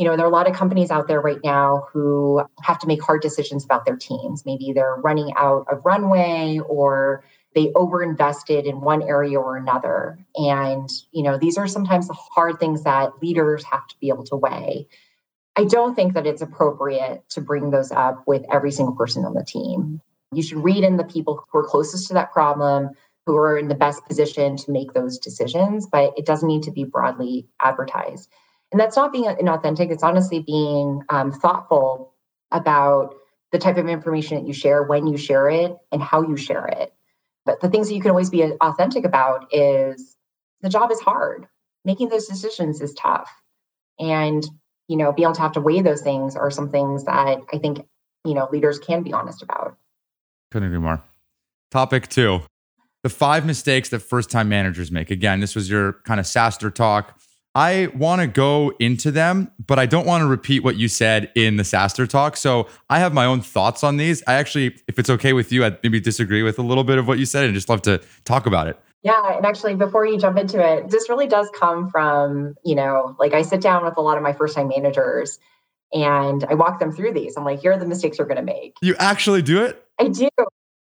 [0.00, 2.86] you know, there are a lot of companies out there right now who have to
[2.86, 4.46] make hard decisions about their teams.
[4.46, 7.22] Maybe they're running out of runway or
[7.54, 10.18] they overinvested in one area or another.
[10.36, 14.24] And, you know, these are sometimes the hard things that leaders have to be able
[14.24, 14.86] to weigh.
[15.56, 19.34] I don't think that it's appropriate to bring those up with every single person on
[19.34, 20.00] the team.
[20.32, 22.90] You should read in the people who are closest to that problem,
[23.26, 26.70] who are in the best position to make those decisions, but it doesn't need to
[26.70, 28.30] be broadly advertised.
[28.72, 32.14] And that's not being inauthentic, it's honestly being um, thoughtful
[32.52, 33.16] about
[33.50, 36.66] the type of information that you share, when you share it, and how you share
[36.66, 36.94] it.
[37.44, 40.16] But the things that you can always be authentic about is
[40.60, 41.48] the job is hard.
[41.84, 43.30] Making those decisions is tough.
[43.98, 44.46] And
[44.90, 47.58] you know, be able to have to weigh those things are some things that I
[47.58, 47.86] think,
[48.24, 49.76] you know, leaders can be honest about.
[50.50, 51.00] Couldn't agree more.
[51.70, 52.40] Topic two
[53.04, 55.10] the five mistakes that first time managers make.
[55.10, 57.18] Again, this was your kind of SaaStr talk.
[57.54, 61.30] I want to go into them, but I don't want to repeat what you said
[61.34, 62.36] in the SaaStr talk.
[62.36, 64.22] So I have my own thoughts on these.
[64.26, 67.08] I actually, if it's okay with you, I'd maybe disagree with a little bit of
[67.08, 68.78] what you said and just love to talk about it.
[69.02, 73.16] Yeah, and actually, before you jump into it, this really does come from, you know,
[73.18, 75.38] like I sit down with a lot of my first time managers
[75.92, 77.36] and I walk them through these.
[77.36, 78.76] I'm like, here are the mistakes you're going to make.
[78.82, 79.82] You actually do it?
[79.98, 80.28] I do.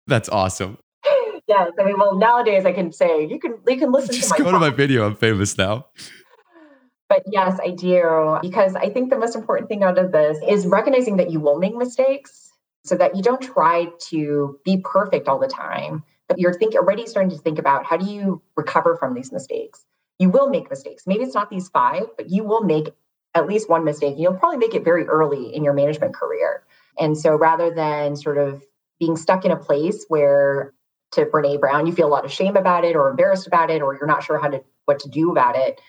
[0.08, 0.78] That's awesome.
[1.48, 1.72] yes.
[1.78, 4.38] I mean, well, nowadays I can say you can you can listen Just to my
[4.38, 4.54] go talk.
[4.54, 5.06] to my video.
[5.06, 5.88] I'm famous now.
[7.10, 10.65] But yes, I do because I think the most important thing out of this is
[10.65, 12.52] recognizing that you will make mistakes,
[12.84, 16.04] so that you don't try to be perfect all the time
[16.36, 19.86] you're think already starting to think about how do you recover from these mistakes?
[20.20, 21.04] You will make mistakes.
[21.08, 22.90] Maybe it's not these five but you will make
[23.36, 24.16] at least one mistake.
[24.18, 26.63] You'll probably make it very early in your management career.
[27.00, 28.63] And so rather than sort of
[29.00, 30.74] being stuck in a place where
[31.12, 33.82] to brene brown you feel a lot of shame about it or embarrassed about it
[33.82, 35.80] or you're not sure how to what to do about it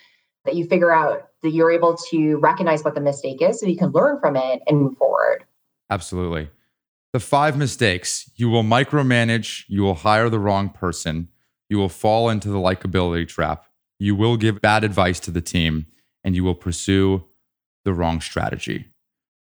[0.44, 3.76] that you figure out that you're able to recognize what the mistake is so you
[3.76, 5.44] can learn from it and move forward.
[5.90, 6.48] Absolutely
[7.12, 11.28] the five mistakes you will micromanage, you will hire the wrong person,
[11.68, 13.66] you will fall into the likability trap,
[13.98, 15.86] you will give bad advice to the team,
[16.24, 17.24] and you will pursue
[17.84, 18.86] the wrong strategy.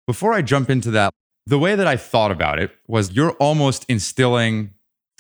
[0.07, 1.13] Before I jump into that,
[1.47, 4.71] the way that I thought about it was you're almost instilling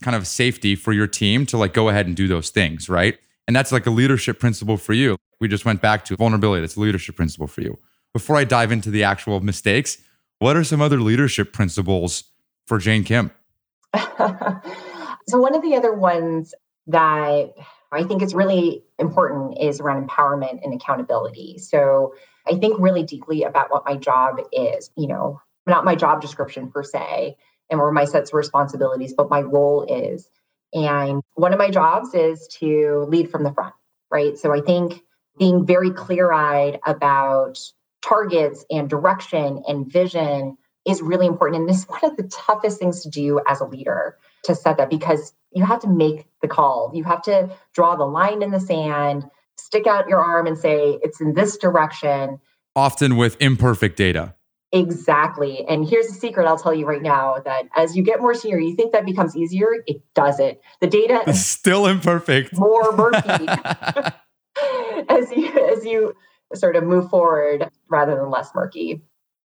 [0.02, 3.18] kind of safety for your team to like go ahead and do those things, right?
[3.46, 5.16] And that's like a leadership principle for you.
[5.40, 6.62] We just went back to vulnerability.
[6.62, 7.78] That's a leadership principle for you.
[8.12, 9.98] Before I dive into the actual mistakes,
[10.44, 12.24] what are some other leadership principles
[12.66, 13.30] for Jane Kim?
[13.96, 16.54] so, one of the other ones
[16.86, 17.54] that
[17.90, 21.56] I think is really important is around empowerment and accountability.
[21.56, 22.12] So,
[22.46, 26.70] I think really deeply about what my job is, you know, not my job description
[26.70, 27.38] per se,
[27.70, 30.28] and where my sets of responsibilities, but my role is.
[30.74, 33.72] And one of my jobs is to lead from the front,
[34.10, 34.36] right?
[34.36, 35.00] So, I think
[35.38, 37.58] being very clear eyed about
[38.06, 41.60] targets and direction and vision is really important.
[41.60, 44.76] And this is one of the toughest things to do as a leader to set
[44.76, 46.90] that because you have to make the call.
[46.94, 49.24] You have to draw the line in the sand
[49.56, 52.40] stick out your arm and say, it's in this direction.
[52.76, 54.34] Often with imperfect data.
[54.72, 55.64] Exactly.
[55.68, 58.58] And here's the secret I'll tell you right now that as you get more senior,
[58.58, 59.68] you think that becomes easier.
[59.86, 60.58] It doesn't.
[60.80, 62.56] The data is still imperfect.
[62.58, 63.18] More murky
[65.08, 66.14] as you as you
[66.56, 69.02] sort of move forward rather than less murky.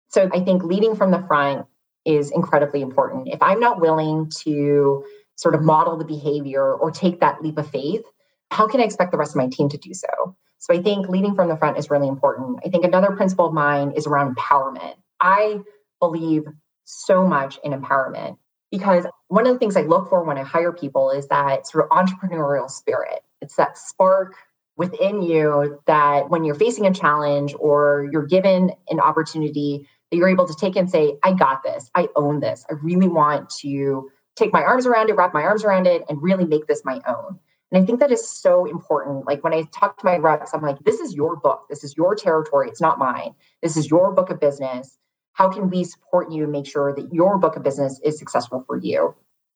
[0.08, 1.66] So I think leading from the front
[2.04, 3.28] is incredibly important.
[3.28, 5.04] If I'm not willing to
[5.36, 8.02] sort of model the behavior or take that leap of faith,
[8.50, 10.36] how can I expect the rest of my team to do so?
[10.58, 12.60] So I think leading from the front is really important.
[12.64, 14.94] I think another principle of mine is around empowerment.
[15.20, 15.60] I
[16.00, 16.44] believe
[16.84, 18.38] so much in empowerment
[18.70, 21.84] because one of the things I look for when I hire people is that sort
[21.84, 23.20] of entrepreneurial spirit.
[23.42, 24.34] It's that spark
[24.76, 30.28] within you that when you're facing a challenge or you're given an opportunity that you're
[30.28, 32.64] able to take and say, I got this, I own this.
[32.70, 36.22] I really want to take my arms around it, wrap my arms around it, and
[36.22, 37.38] really make this my own.
[37.72, 39.26] And I think that is so important.
[39.26, 41.64] Like when I talk to my reps, I'm like, this is your book.
[41.68, 42.68] This is your territory.
[42.68, 43.34] It's not mine.
[43.62, 44.98] This is your book of business.
[45.32, 48.62] How can we support you and make sure that your book of business is successful
[48.66, 49.14] for you?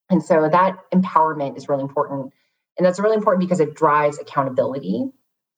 [0.09, 2.33] And so that empowerment is really important.
[2.77, 5.05] And that's really important because it drives accountability.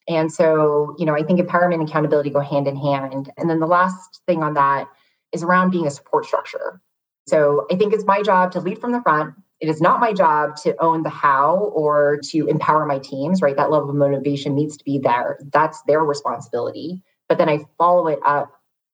[0.08, 3.32] And so, you know, I think empowerment and accountability go hand in hand.
[3.38, 4.88] And then the last thing on that
[5.32, 6.82] is around being a support structure.
[7.28, 9.34] So I think it's my job to lead from the front.
[9.62, 13.56] It is not my job to own the how or to empower my teams, right?
[13.56, 15.40] That level of motivation needs to be there.
[15.54, 17.02] That's their responsibility.
[17.30, 18.52] But then I follow it up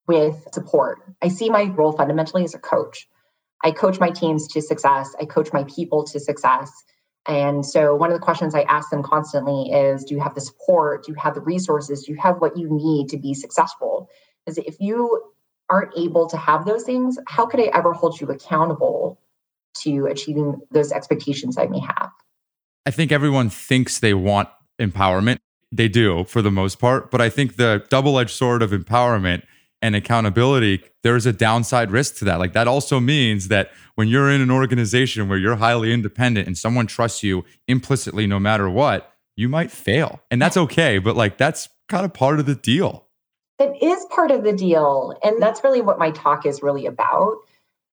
[0.07, 0.99] with support.
[1.23, 3.07] I see my role fundamentally as a coach.
[3.63, 6.71] I coach my teams to success, I coach my people to success.
[7.27, 10.41] And so, one of the questions I ask them constantly is Do you have the
[10.41, 11.05] support?
[11.05, 12.03] Do you have the resources?
[12.03, 14.09] Do you have what you need to be successful?
[14.45, 15.31] Because if you
[15.69, 19.19] aren't able to have those things, how could I ever hold you accountable
[19.81, 22.09] to achieving those expectations I may have?
[22.85, 25.37] I think everyone thinks they want empowerment.
[25.71, 27.11] They do for the most part.
[27.11, 29.43] But I think the double edged sword of empowerment
[29.81, 32.39] and accountability, there's a downside risk to that.
[32.39, 36.57] Like that also means that when you're in an organization where you're highly independent and
[36.57, 40.21] someone trusts you implicitly no matter what, you might fail.
[40.29, 43.05] And that's okay, but like that's kind of part of the deal.
[43.57, 45.17] It is part of the deal.
[45.23, 47.37] And that's really what my talk is really about.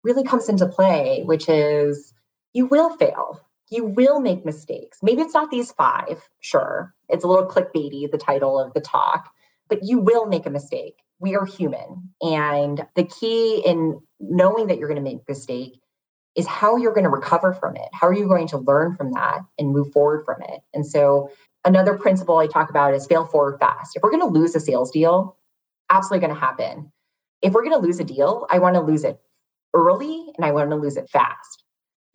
[0.04, 2.14] Really comes into play, which is
[2.52, 3.40] you will fail.
[3.68, 4.98] You will make mistakes.
[5.02, 6.94] Maybe it's not these five, sure.
[7.08, 9.28] It's a little clickbaity, the title of the talk,
[9.68, 12.10] but you will make a mistake we are human.
[12.20, 15.80] And the key in knowing that you're going to make a mistake
[16.36, 17.88] is how you're going to recover from it.
[17.92, 20.60] How are you going to learn from that and move forward from it?
[20.74, 21.30] And so,
[21.64, 23.96] another principle I talk about is fail forward fast.
[23.96, 25.36] If we're going to lose a sales deal,
[25.90, 26.92] absolutely going to happen.
[27.42, 29.18] If we're going to lose a deal, I want to lose it
[29.74, 31.64] early and I want to lose it fast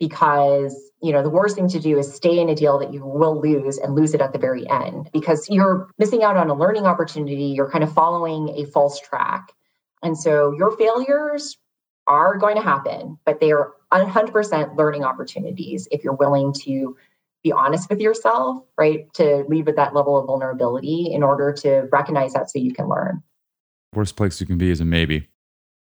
[0.02, 3.06] because you know the worst thing to do is stay in a deal that you
[3.06, 6.54] will lose and lose it at the very end because you're missing out on a
[6.54, 7.44] learning opportunity.
[7.44, 9.52] You're kind of following a false track.
[10.02, 11.56] And so your failures
[12.08, 16.96] are going to happen but they are 100% learning opportunities if you're willing to
[17.44, 21.88] be honest with yourself right to leave with that level of vulnerability in order to
[21.92, 23.22] recognize that so you can learn.
[23.94, 25.28] Worst place you can be is a maybe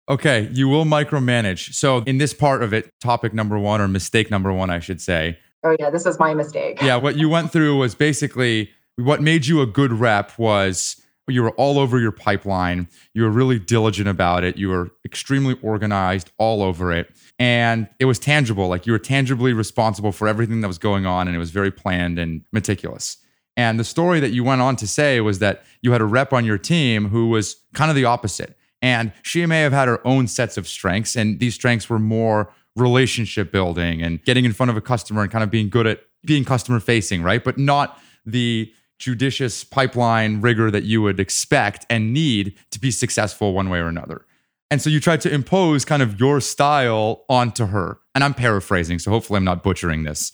[0.09, 1.73] Okay, you will micromanage.
[1.73, 4.99] So, in this part of it, topic number one, or mistake number one, I should
[4.99, 5.37] say.
[5.63, 6.81] Oh, yeah, this is my mistake.
[6.81, 11.43] yeah, what you went through was basically what made you a good rep was you
[11.43, 12.87] were all over your pipeline.
[13.13, 14.57] You were really diligent about it.
[14.57, 17.11] You were extremely organized all over it.
[17.37, 18.67] And it was tangible.
[18.67, 21.27] Like you were tangibly responsible for everything that was going on.
[21.27, 23.17] And it was very planned and meticulous.
[23.55, 26.33] And the story that you went on to say was that you had a rep
[26.33, 28.55] on your team who was kind of the opposite.
[28.81, 32.51] And she may have had her own sets of strengths, and these strengths were more
[32.75, 36.01] relationship building and getting in front of a customer and kind of being good at
[36.25, 37.43] being customer facing, right?
[37.43, 43.53] But not the judicious pipeline rigor that you would expect and need to be successful
[43.53, 44.25] one way or another.
[44.71, 47.99] And so you tried to impose kind of your style onto her.
[48.13, 50.31] And I'm paraphrasing, so hopefully I'm not butchering this.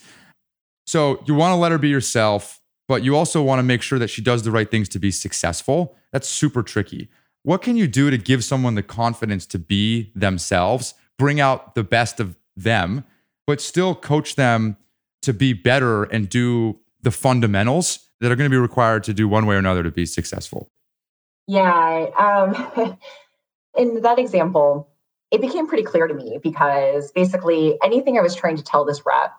[0.88, 3.98] So you want to let her be yourself, but you also want to make sure
[3.98, 5.96] that she does the right things to be successful.
[6.12, 7.10] That's super tricky.
[7.46, 11.84] What can you do to give someone the confidence to be themselves, bring out the
[11.84, 13.04] best of them,
[13.46, 14.78] but still coach them
[15.22, 19.28] to be better and do the fundamentals that are going to be required to do
[19.28, 20.72] one way or another to be successful?
[21.46, 22.08] Yeah.
[22.18, 22.98] Um,
[23.78, 24.90] in that example,
[25.30, 29.06] it became pretty clear to me because basically anything I was trying to tell this
[29.06, 29.32] rep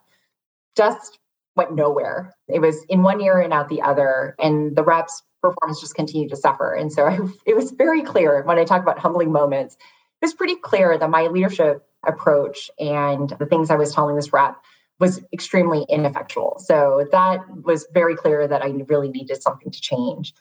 [0.77, 1.19] just
[1.57, 2.37] went nowhere.
[2.47, 4.37] It was in one ear and out the other.
[4.39, 6.73] And the reps performance just continued to suffer.
[6.73, 10.35] And so I, it was very clear when I talk about humbling moments, it was
[10.35, 14.57] pretty clear that my leadership approach and the things I was telling this rep
[14.99, 16.57] was extremely ineffectual.
[16.65, 20.33] So that was very clear that I really needed something to change.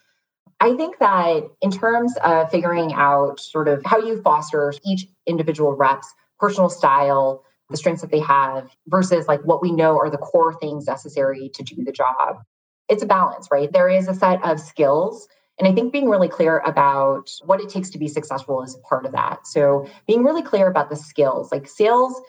[0.60, 5.74] I think that in terms of figuring out sort of how you foster each individual
[5.74, 10.16] rep's personal style, the strengths that they have versus like what we know are the
[10.16, 12.42] core things necessary to do the job.
[12.88, 13.72] It's a balance, right?
[13.72, 15.28] There is a set of skills.
[15.58, 19.06] And I think being really clear about what it takes to be successful is part
[19.06, 19.46] of that.
[19.46, 22.20] So being really clear about the skills, like sales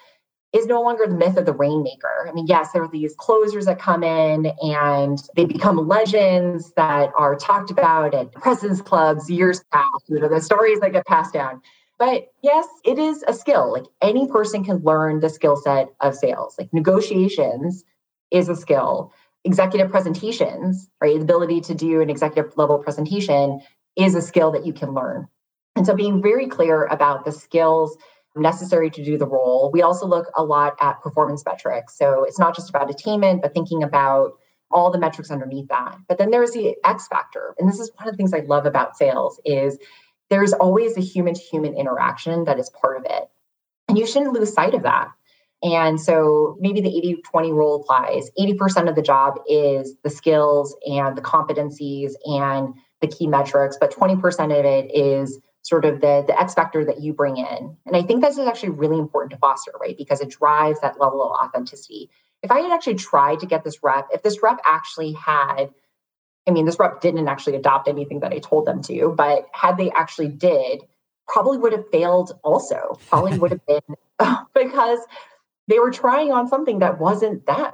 [0.53, 2.27] is no longer the myth of the rainmaker.
[2.27, 7.11] I mean, yes, there are these closers that come in and they become legends that
[7.17, 11.33] are talked about at presidents clubs years past, you know, the stories that get passed
[11.33, 11.61] down.
[11.99, 13.73] But yes, it is a skill.
[13.73, 16.55] Like any person can learn the skill set of sales.
[16.57, 17.83] Like negotiations
[18.31, 19.11] is a skill.
[19.47, 21.15] Executive presentations, right?
[21.15, 23.61] The ability to do an executive level presentation
[23.95, 25.25] is a skill that you can learn.
[25.77, 27.97] And so being very clear about the skills
[28.35, 29.71] necessary to do the role.
[29.71, 31.97] We also look a lot at performance metrics.
[31.97, 34.33] So it's not just about attainment, but thinking about
[34.69, 35.97] all the metrics underneath that.
[36.09, 37.55] But then there's the X factor.
[37.57, 39.77] And this is one of the things I love about sales is
[40.29, 43.29] there's always a human to human interaction that is part of it.
[43.87, 45.07] And you shouldn't lose sight of that.
[45.63, 48.29] And so maybe the 80 20 rule applies.
[48.39, 53.91] 80% of the job is the skills and the competencies and the key metrics, but
[53.91, 57.75] 20% of it is sort of the, the X factor that you bring in.
[57.85, 59.97] And I think this is actually really important to foster, right?
[59.97, 62.09] Because it drives that level of authenticity.
[62.41, 65.65] If I had actually tried to get this rep, if this rep actually had,
[66.47, 69.75] I mean, this rep didn't actually adopt anything that I told them to, but had
[69.77, 70.83] they actually did,
[71.27, 72.97] probably would have failed also.
[73.09, 73.81] Probably would have been
[74.53, 74.99] because
[75.67, 77.71] they were trying on something that wasn't them.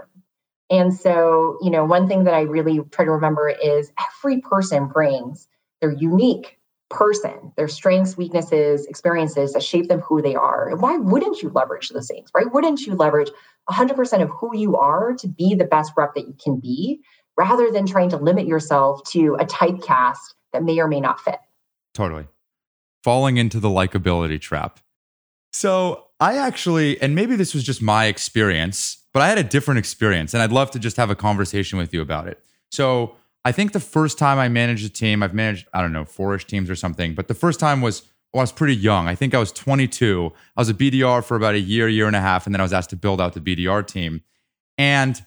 [0.70, 4.88] And so, you know, one thing that I really try to remember is every person
[4.88, 5.48] brings
[5.82, 6.58] their unique
[6.90, 10.70] person, their strengths, weaknesses, experiences that shape them who they are.
[10.70, 12.52] And why wouldn't you leverage those things, right?
[12.52, 13.30] Wouldn't you leverage
[13.70, 17.02] 100% of who you are to be the best rep that you can be
[17.36, 21.40] rather than trying to limit yourself to a typecast that may or may not fit?
[21.94, 22.28] Totally.
[23.04, 24.80] Falling into the likability trap.
[25.52, 29.80] So, I actually, and maybe this was just my experience, but I had a different
[29.80, 32.40] experience and I'd love to just have a conversation with you about it.
[32.72, 33.16] So,
[33.46, 36.46] I think the first time I managed a team, I've managed, I don't know, four-ish
[36.46, 39.10] teams or something, but the first time was well, I was pretty young.
[39.10, 40.32] I think I was 22.
[40.58, 42.64] I was a BDR for about a year, year and a half, and then I
[42.64, 44.22] was asked to build out the BDR team.
[44.78, 45.22] And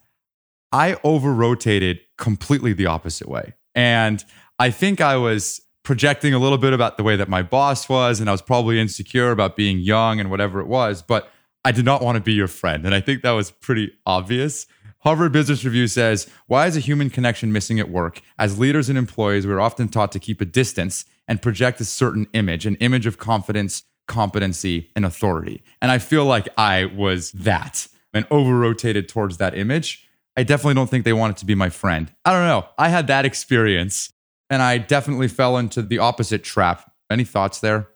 [0.72, 3.52] I over rotated completely the opposite way.
[3.76, 4.24] And
[4.58, 8.18] I think I was projecting a little bit about the way that my boss was,
[8.18, 11.30] and I was probably insecure about being young and whatever it was, but
[11.64, 12.84] I did not want to be your friend.
[12.84, 14.66] And I think that was pretty obvious.
[14.98, 18.20] Harvard Business Review says, Why is a human connection missing at work?
[18.36, 22.26] As leaders and employees, we're often taught to keep a distance and project a certain
[22.32, 25.62] image, an image of confidence, competency, and authority.
[25.80, 30.08] And I feel like I was that and over rotated towards that image.
[30.36, 32.12] I definitely don't think they wanted to be my friend.
[32.24, 32.66] I don't know.
[32.76, 34.12] I had that experience
[34.50, 36.90] and I definitely fell into the opposite trap.
[37.10, 37.88] Any thoughts there?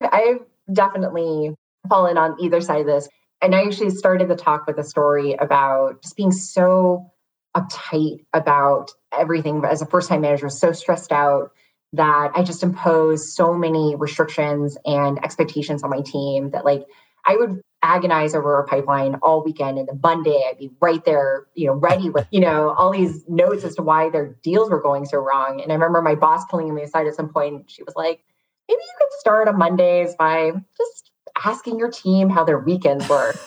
[0.00, 0.40] I've
[0.72, 1.54] definitely
[1.88, 3.08] fallen on either side of this.
[3.42, 7.10] And I actually started the talk with a story about just being so
[7.56, 11.52] uptight about everything as a first time manager, so stressed out
[11.92, 16.84] that I just imposed so many restrictions and expectations on my team that like
[17.26, 21.46] I would agonize over a pipeline all weekend and then Monday I'd be right there,
[21.54, 24.80] you know, ready with, you know, all these notes as to why their deals were
[24.80, 25.60] going so wrong.
[25.60, 27.70] And I remember my boss pulling me aside at some point.
[27.70, 28.24] She was like,
[28.68, 31.10] maybe you could start on Mondays by just
[31.44, 33.34] asking your team how their weekends were.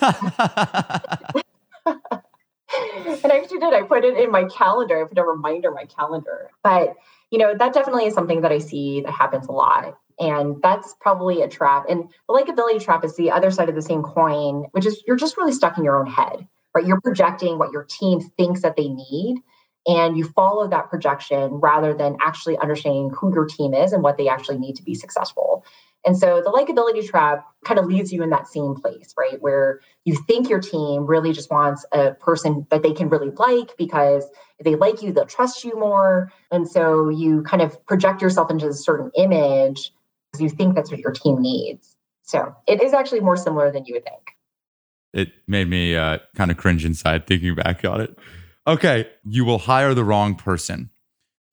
[3.22, 3.74] and I actually did.
[3.74, 5.02] I put it in my calendar.
[5.02, 6.50] I put a reminder in my calendar.
[6.62, 6.94] But,
[7.30, 9.98] you know, that definitely is something that I see that happens a lot.
[10.20, 11.84] And that's probably a trap.
[11.88, 15.16] And the likability trap is the other side of the same coin, which is you're
[15.16, 16.86] just really stuck in your own head, right?
[16.86, 19.42] You're projecting what your team thinks that they need.
[19.86, 24.18] And you follow that projection rather than actually understanding who your team is and what
[24.18, 25.64] they actually need to be successful.
[26.04, 29.40] And so the likability trap kind of leaves you in that same place, right?
[29.40, 33.76] Where you think your team really just wants a person that they can really like
[33.76, 34.24] because
[34.58, 36.30] if they like you, they'll trust you more.
[36.50, 39.92] And so you kind of project yourself into a certain image
[40.38, 41.96] because you think that's what your team needs.
[42.22, 44.36] So it is actually more similar than you would think.
[45.12, 48.18] It made me uh, kind of cringe inside thinking back on it.
[48.66, 50.90] Okay, you will hire the wrong person.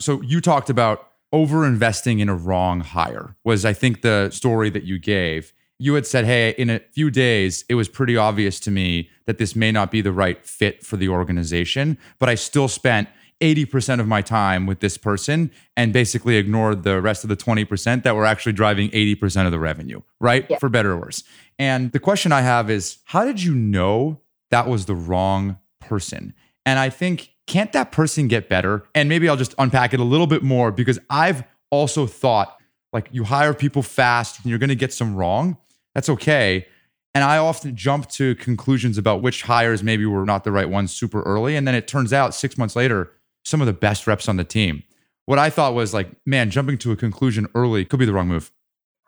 [0.01, 4.69] So you talked about over investing in a wrong hire was i think the story
[4.69, 8.59] that you gave you had said hey in a few days it was pretty obvious
[8.59, 12.35] to me that this may not be the right fit for the organization but i
[12.35, 13.09] still spent
[13.41, 18.03] 80% of my time with this person and basically ignored the rest of the 20%
[18.03, 20.57] that were actually driving 80% of the revenue right yeah.
[20.57, 21.23] for better or worse
[21.59, 24.21] and the question i have is how did you know
[24.51, 26.33] that was the wrong person.
[26.65, 28.85] And I think, can't that person get better?
[28.95, 32.57] And maybe I'll just unpack it a little bit more because I've also thought
[32.91, 35.57] like you hire people fast and you're going to get some wrong.
[35.93, 36.65] That's okay.
[37.13, 40.91] And I often jump to conclusions about which hires maybe were not the right ones
[40.91, 41.55] super early.
[41.55, 43.11] And then it turns out six months later,
[43.45, 44.83] some of the best reps on the team.
[45.25, 48.27] What I thought was like, man, jumping to a conclusion early could be the wrong
[48.27, 48.51] move.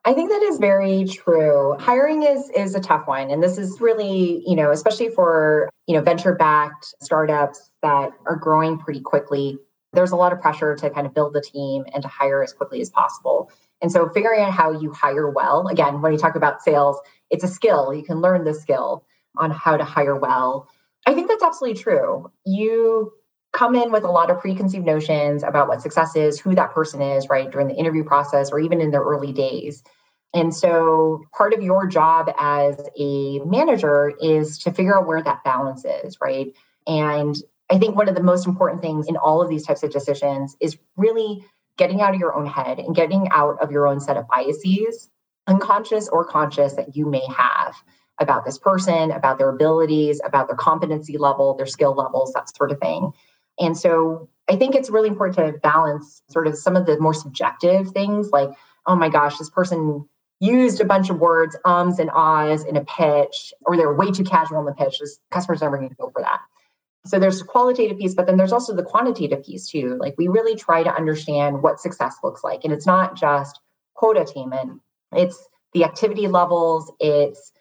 [0.06, 1.76] I think that is very true.
[1.80, 5.96] Hiring is is a tough one and this is really, you know, especially for, you
[5.96, 9.58] know, venture-backed startups that are growing pretty quickly.
[9.92, 12.54] There's a lot of pressure to kind of build the team and to hire as
[12.54, 13.52] quickly as possible.
[13.82, 16.98] And so figuring out how you hire well, again, when you talk about sales,
[17.30, 17.94] it's a skill.
[17.94, 19.04] You can learn the skill
[19.36, 20.68] on how to hire well.
[21.06, 22.32] I think that's absolutely true.
[22.46, 23.12] You
[23.54, 27.02] come in with a lot of preconceived notions about what success is, who that person
[27.02, 29.84] is, right, during the interview process or even in their early days.
[30.34, 35.44] And so part of your job as a manager is to figure out where that
[35.44, 36.54] balance is, right?
[36.86, 37.36] And
[37.70, 40.56] I think one of the most important things in all of these types of decisions
[40.62, 41.44] is really
[41.78, 45.10] getting out of your own head and getting out of your own set of biases,
[45.48, 47.76] unconscious or conscious, that you may have
[48.20, 52.72] about this person, about their abilities, about their competency level, their skill levels, that sort
[52.72, 53.12] of thing.
[53.60, 57.14] And so I think it's really important to balance sort of some of the more
[57.14, 58.50] subjective things like,
[58.86, 60.08] oh my gosh, this person
[60.40, 64.12] used a bunch of words, ums and ahs in a pitch, or they were way
[64.12, 65.00] too casual in the pitch.
[65.00, 66.40] This customer's never going to go for that.
[67.06, 69.98] So there's a qualitative piece, but then there's also the quantitative piece too.
[70.00, 72.64] Like we really try to understand what success looks like.
[72.64, 73.60] And it's not just
[73.96, 74.82] quota attainment,
[75.14, 77.52] it's the activity levels, it's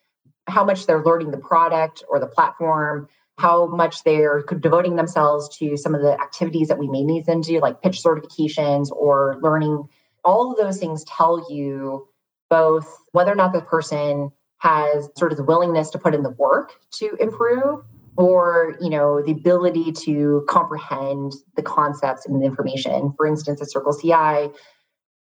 [0.49, 3.09] how much they're learning the product or the platform,
[3.39, 7.43] how much they're devoting themselves to some of the activities that we may need them
[7.43, 9.85] to do, like pitch certifications or learning.
[10.25, 12.09] All of those things tell you
[12.49, 16.31] both whether or not the person has sort of the willingness to put in the
[16.31, 17.85] work to improve
[18.17, 23.69] or you know the ability to comprehend the concepts and the information for instance at
[23.69, 24.55] CircleCI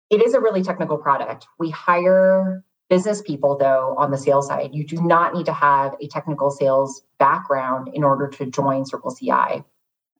[0.09, 4.71] it is a really technical product we hire business people though on the sales side.
[4.73, 9.63] You do not need to have a technical sales background in order to join CircleCI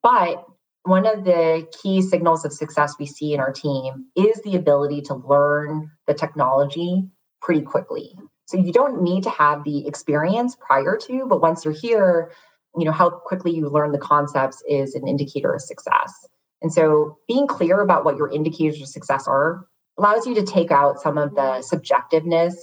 [0.01, 0.45] but
[0.83, 5.01] one of the key signals of success we see in our team is the ability
[5.01, 7.03] to learn the technology
[7.41, 8.15] pretty quickly.
[8.45, 12.31] So you don't need to have the experience prior to but once you're here
[12.77, 16.13] you know how quickly you learn the concepts is an indicator of success.
[16.61, 19.65] And so being clear about what your indicators of success are
[19.99, 22.55] allows you to take out some of the subjectiveness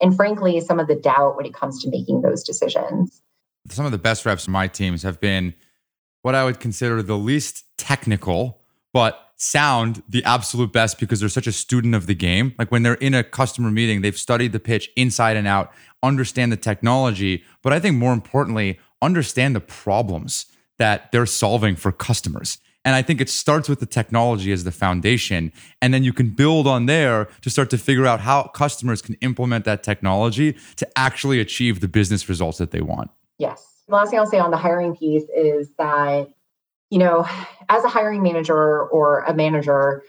[0.00, 3.22] and frankly some of the doubt when it comes to making those decisions
[3.68, 5.54] some of the best reps in my teams have been
[6.22, 8.60] what i would consider the least technical
[8.92, 12.82] but sound the absolute best because they're such a student of the game like when
[12.82, 15.72] they're in a customer meeting they've studied the pitch inside and out
[16.02, 20.46] understand the technology but i think more importantly understand the problems
[20.78, 22.58] that they're solving for customers.
[22.84, 25.52] And I think it starts with the technology as the foundation.
[25.80, 29.14] And then you can build on there to start to figure out how customers can
[29.16, 33.10] implement that technology to actually achieve the business results that they want.
[33.38, 33.82] Yes.
[33.88, 36.28] The last thing I'll say on the hiring piece is that,
[36.90, 37.26] you know,
[37.68, 40.02] as a hiring manager or a manager,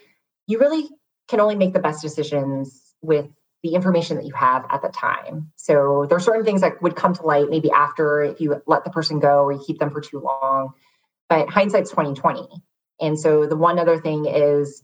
[0.47, 0.89] you really
[1.28, 3.28] can only make the best decisions with
[3.63, 5.51] the information that you have at the time.
[5.55, 8.84] So there are certain things that would come to light maybe after if you let
[8.84, 10.73] the person go or you keep them for too long.
[11.30, 12.47] But hindsight's 2020.
[13.01, 14.84] And so the one other thing is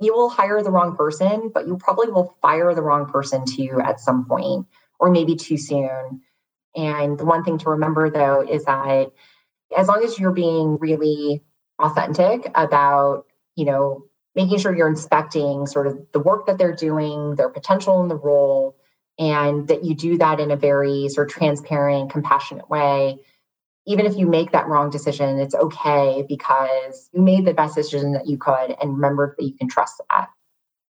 [0.00, 3.80] you will hire the wrong person, but you probably will fire the wrong person too
[3.84, 4.66] at some point
[5.00, 6.20] or maybe too soon.
[6.76, 9.10] And the one thing to remember though is that
[9.76, 11.42] as long as you're being really
[11.78, 14.04] authentic about, you know,
[14.34, 18.16] making sure you're inspecting sort of the work that they're doing, their potential in the
[18.16, 18.76] role,
[19.18, 23.18] and that you do that in a very sort of transparent, compassionate way.
[23.88, 28.12] Even if you make that wrong decision, it's okay because you made the best decision
[28.12, 30.28] that you could and remember that you can trust that.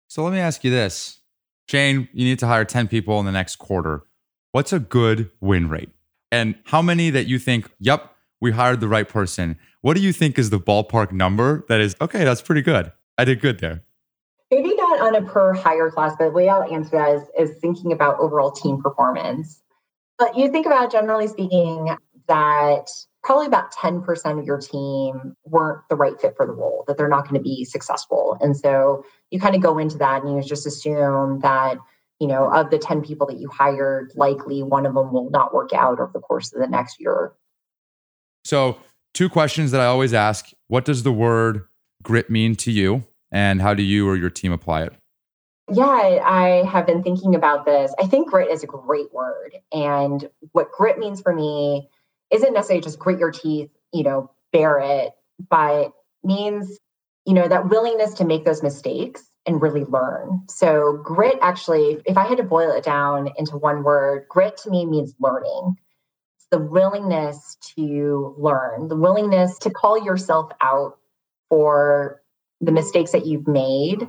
[0.07, 1.21] So let me ask you this
[1.67, 4.05] Jane, you need to hire 10 people in the next quarter.
[4.53, 5.91] What's a good win rate?
[6.31, 9.59] And how many that you think, yep, we hired the right person?
[9.81, 12.93] What do you think is the ballpark number that is, okay, that's pretty good?
[13.19, 13.83] I did good there.
[14.53, 17.57] Maybe not on a per hire class, but the way I'll answer that is, is
[17.61, 19.61] thinking about overall team performance.
[20.17, 21.97] But you think about generally speaking
[22.29, 22.89] that
[23.23, 27.09] probably about 10% of your team weren't the right fit for the role, that they're
[27.09, 28.37] not going to be successful.
[28.41, 31.79] And so you kind of go into that and you just assume that,
[32.21, 35.55] you know, of the 10 people that you hired, likely one of them will not
[35.55, 37.33] work out over the course of the next year.
[38.45, 38.77] So,
[39.15, 41.65] two questions that I always ask What does the word
[42.03, 44.93] grit mean to you, and how do you or your team apply it?
[45.73, 47.95] Yeah, I have been thinking about this.
[47.99, 49.57] I think grit is a great word.
[49.73, 51.89] And what grit means for me
[52.35, 55.13] isn't necessarily just grit your teeth, you know, bear it,
[55.49, 56.79] but means,
[57.25, 60.43] you know, that willingness to make those mistakes and really learn.
[60.49, 64.71] So, grit actually, if I had to boil it down into one word, grit to
[64.71, 65.77] me means learning.
[66.37, 70.99] It's the willingness to learn, the willingness to call yourself out
[71.49, 72.23] for
[72.61, 74.09] the mistakes that you've made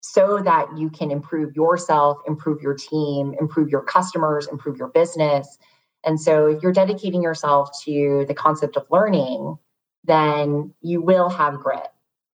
[0.00, 5.58] so that you can improve yourself, improve your team, improve your customers, improve your business.
[6.04, 9.58] And so, if you're dedicating yourself to the concept of learning,
[10.04, 11.86] then you will have grit.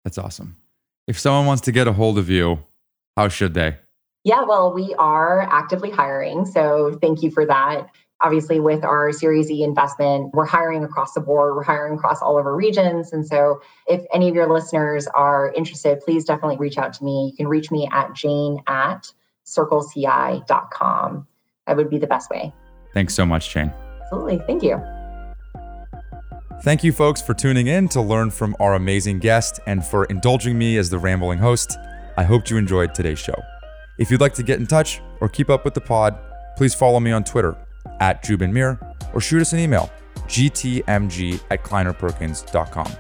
[0.05, 0.57] That's awesome.
[1.07, 2.61] If someone wants to get a hold of you,
[3.17, 3.77] how should they?
[4.25, 6.47] Yeah, well, we are actively hiring.
[6.47, 7.89] So thank you for that.
[8.23, 11.55] Obviously, with our Series E investment, we're hiring across the board.
[11.55, 13.13] We're hiring across all of our regions.
[13.13, 17.31] And so, if any of your listeners are interested, please definitely reach out to me.
[17.31, 19.13] You can reach me at jane at
[19.45, 21.27] circleci.com.
[21.67, 22.53] That would be the best way.
[22.97, 23.71] Thanks so much, Jane.
[24.01, 24.39] Absolutely.
[24.47, 24.83] Thank you.
[26.63, 30.57] Thank you, folks, for tuning in to learn from our amazing guest and for indulging
[30.57, 31.77] me as the rambling host.
[32.17, 33.35] I hope you enjoyed today's show.
[33.99, 36.19] If you'd like to get in touch or keep up with the pod,
[36.57, 37.55] please follow me on Twitter
[38.01, 38.81] at Joubin Mir
[39.13, 39.91] or shoot us an email,
[40.27, 42.93] gtmg at kleinerperkins.com.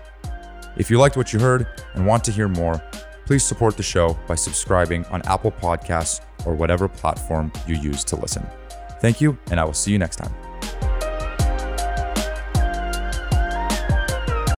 [0.77, 2.83] If you liked what you heard and want to hear more,
[3.25, 8.17] please support the show by subscribing on Apple Podcasts or whatever platform you use to
[8.17, 8.47] listen.
[9.01, 10.35] Thank you, and I will see you next time.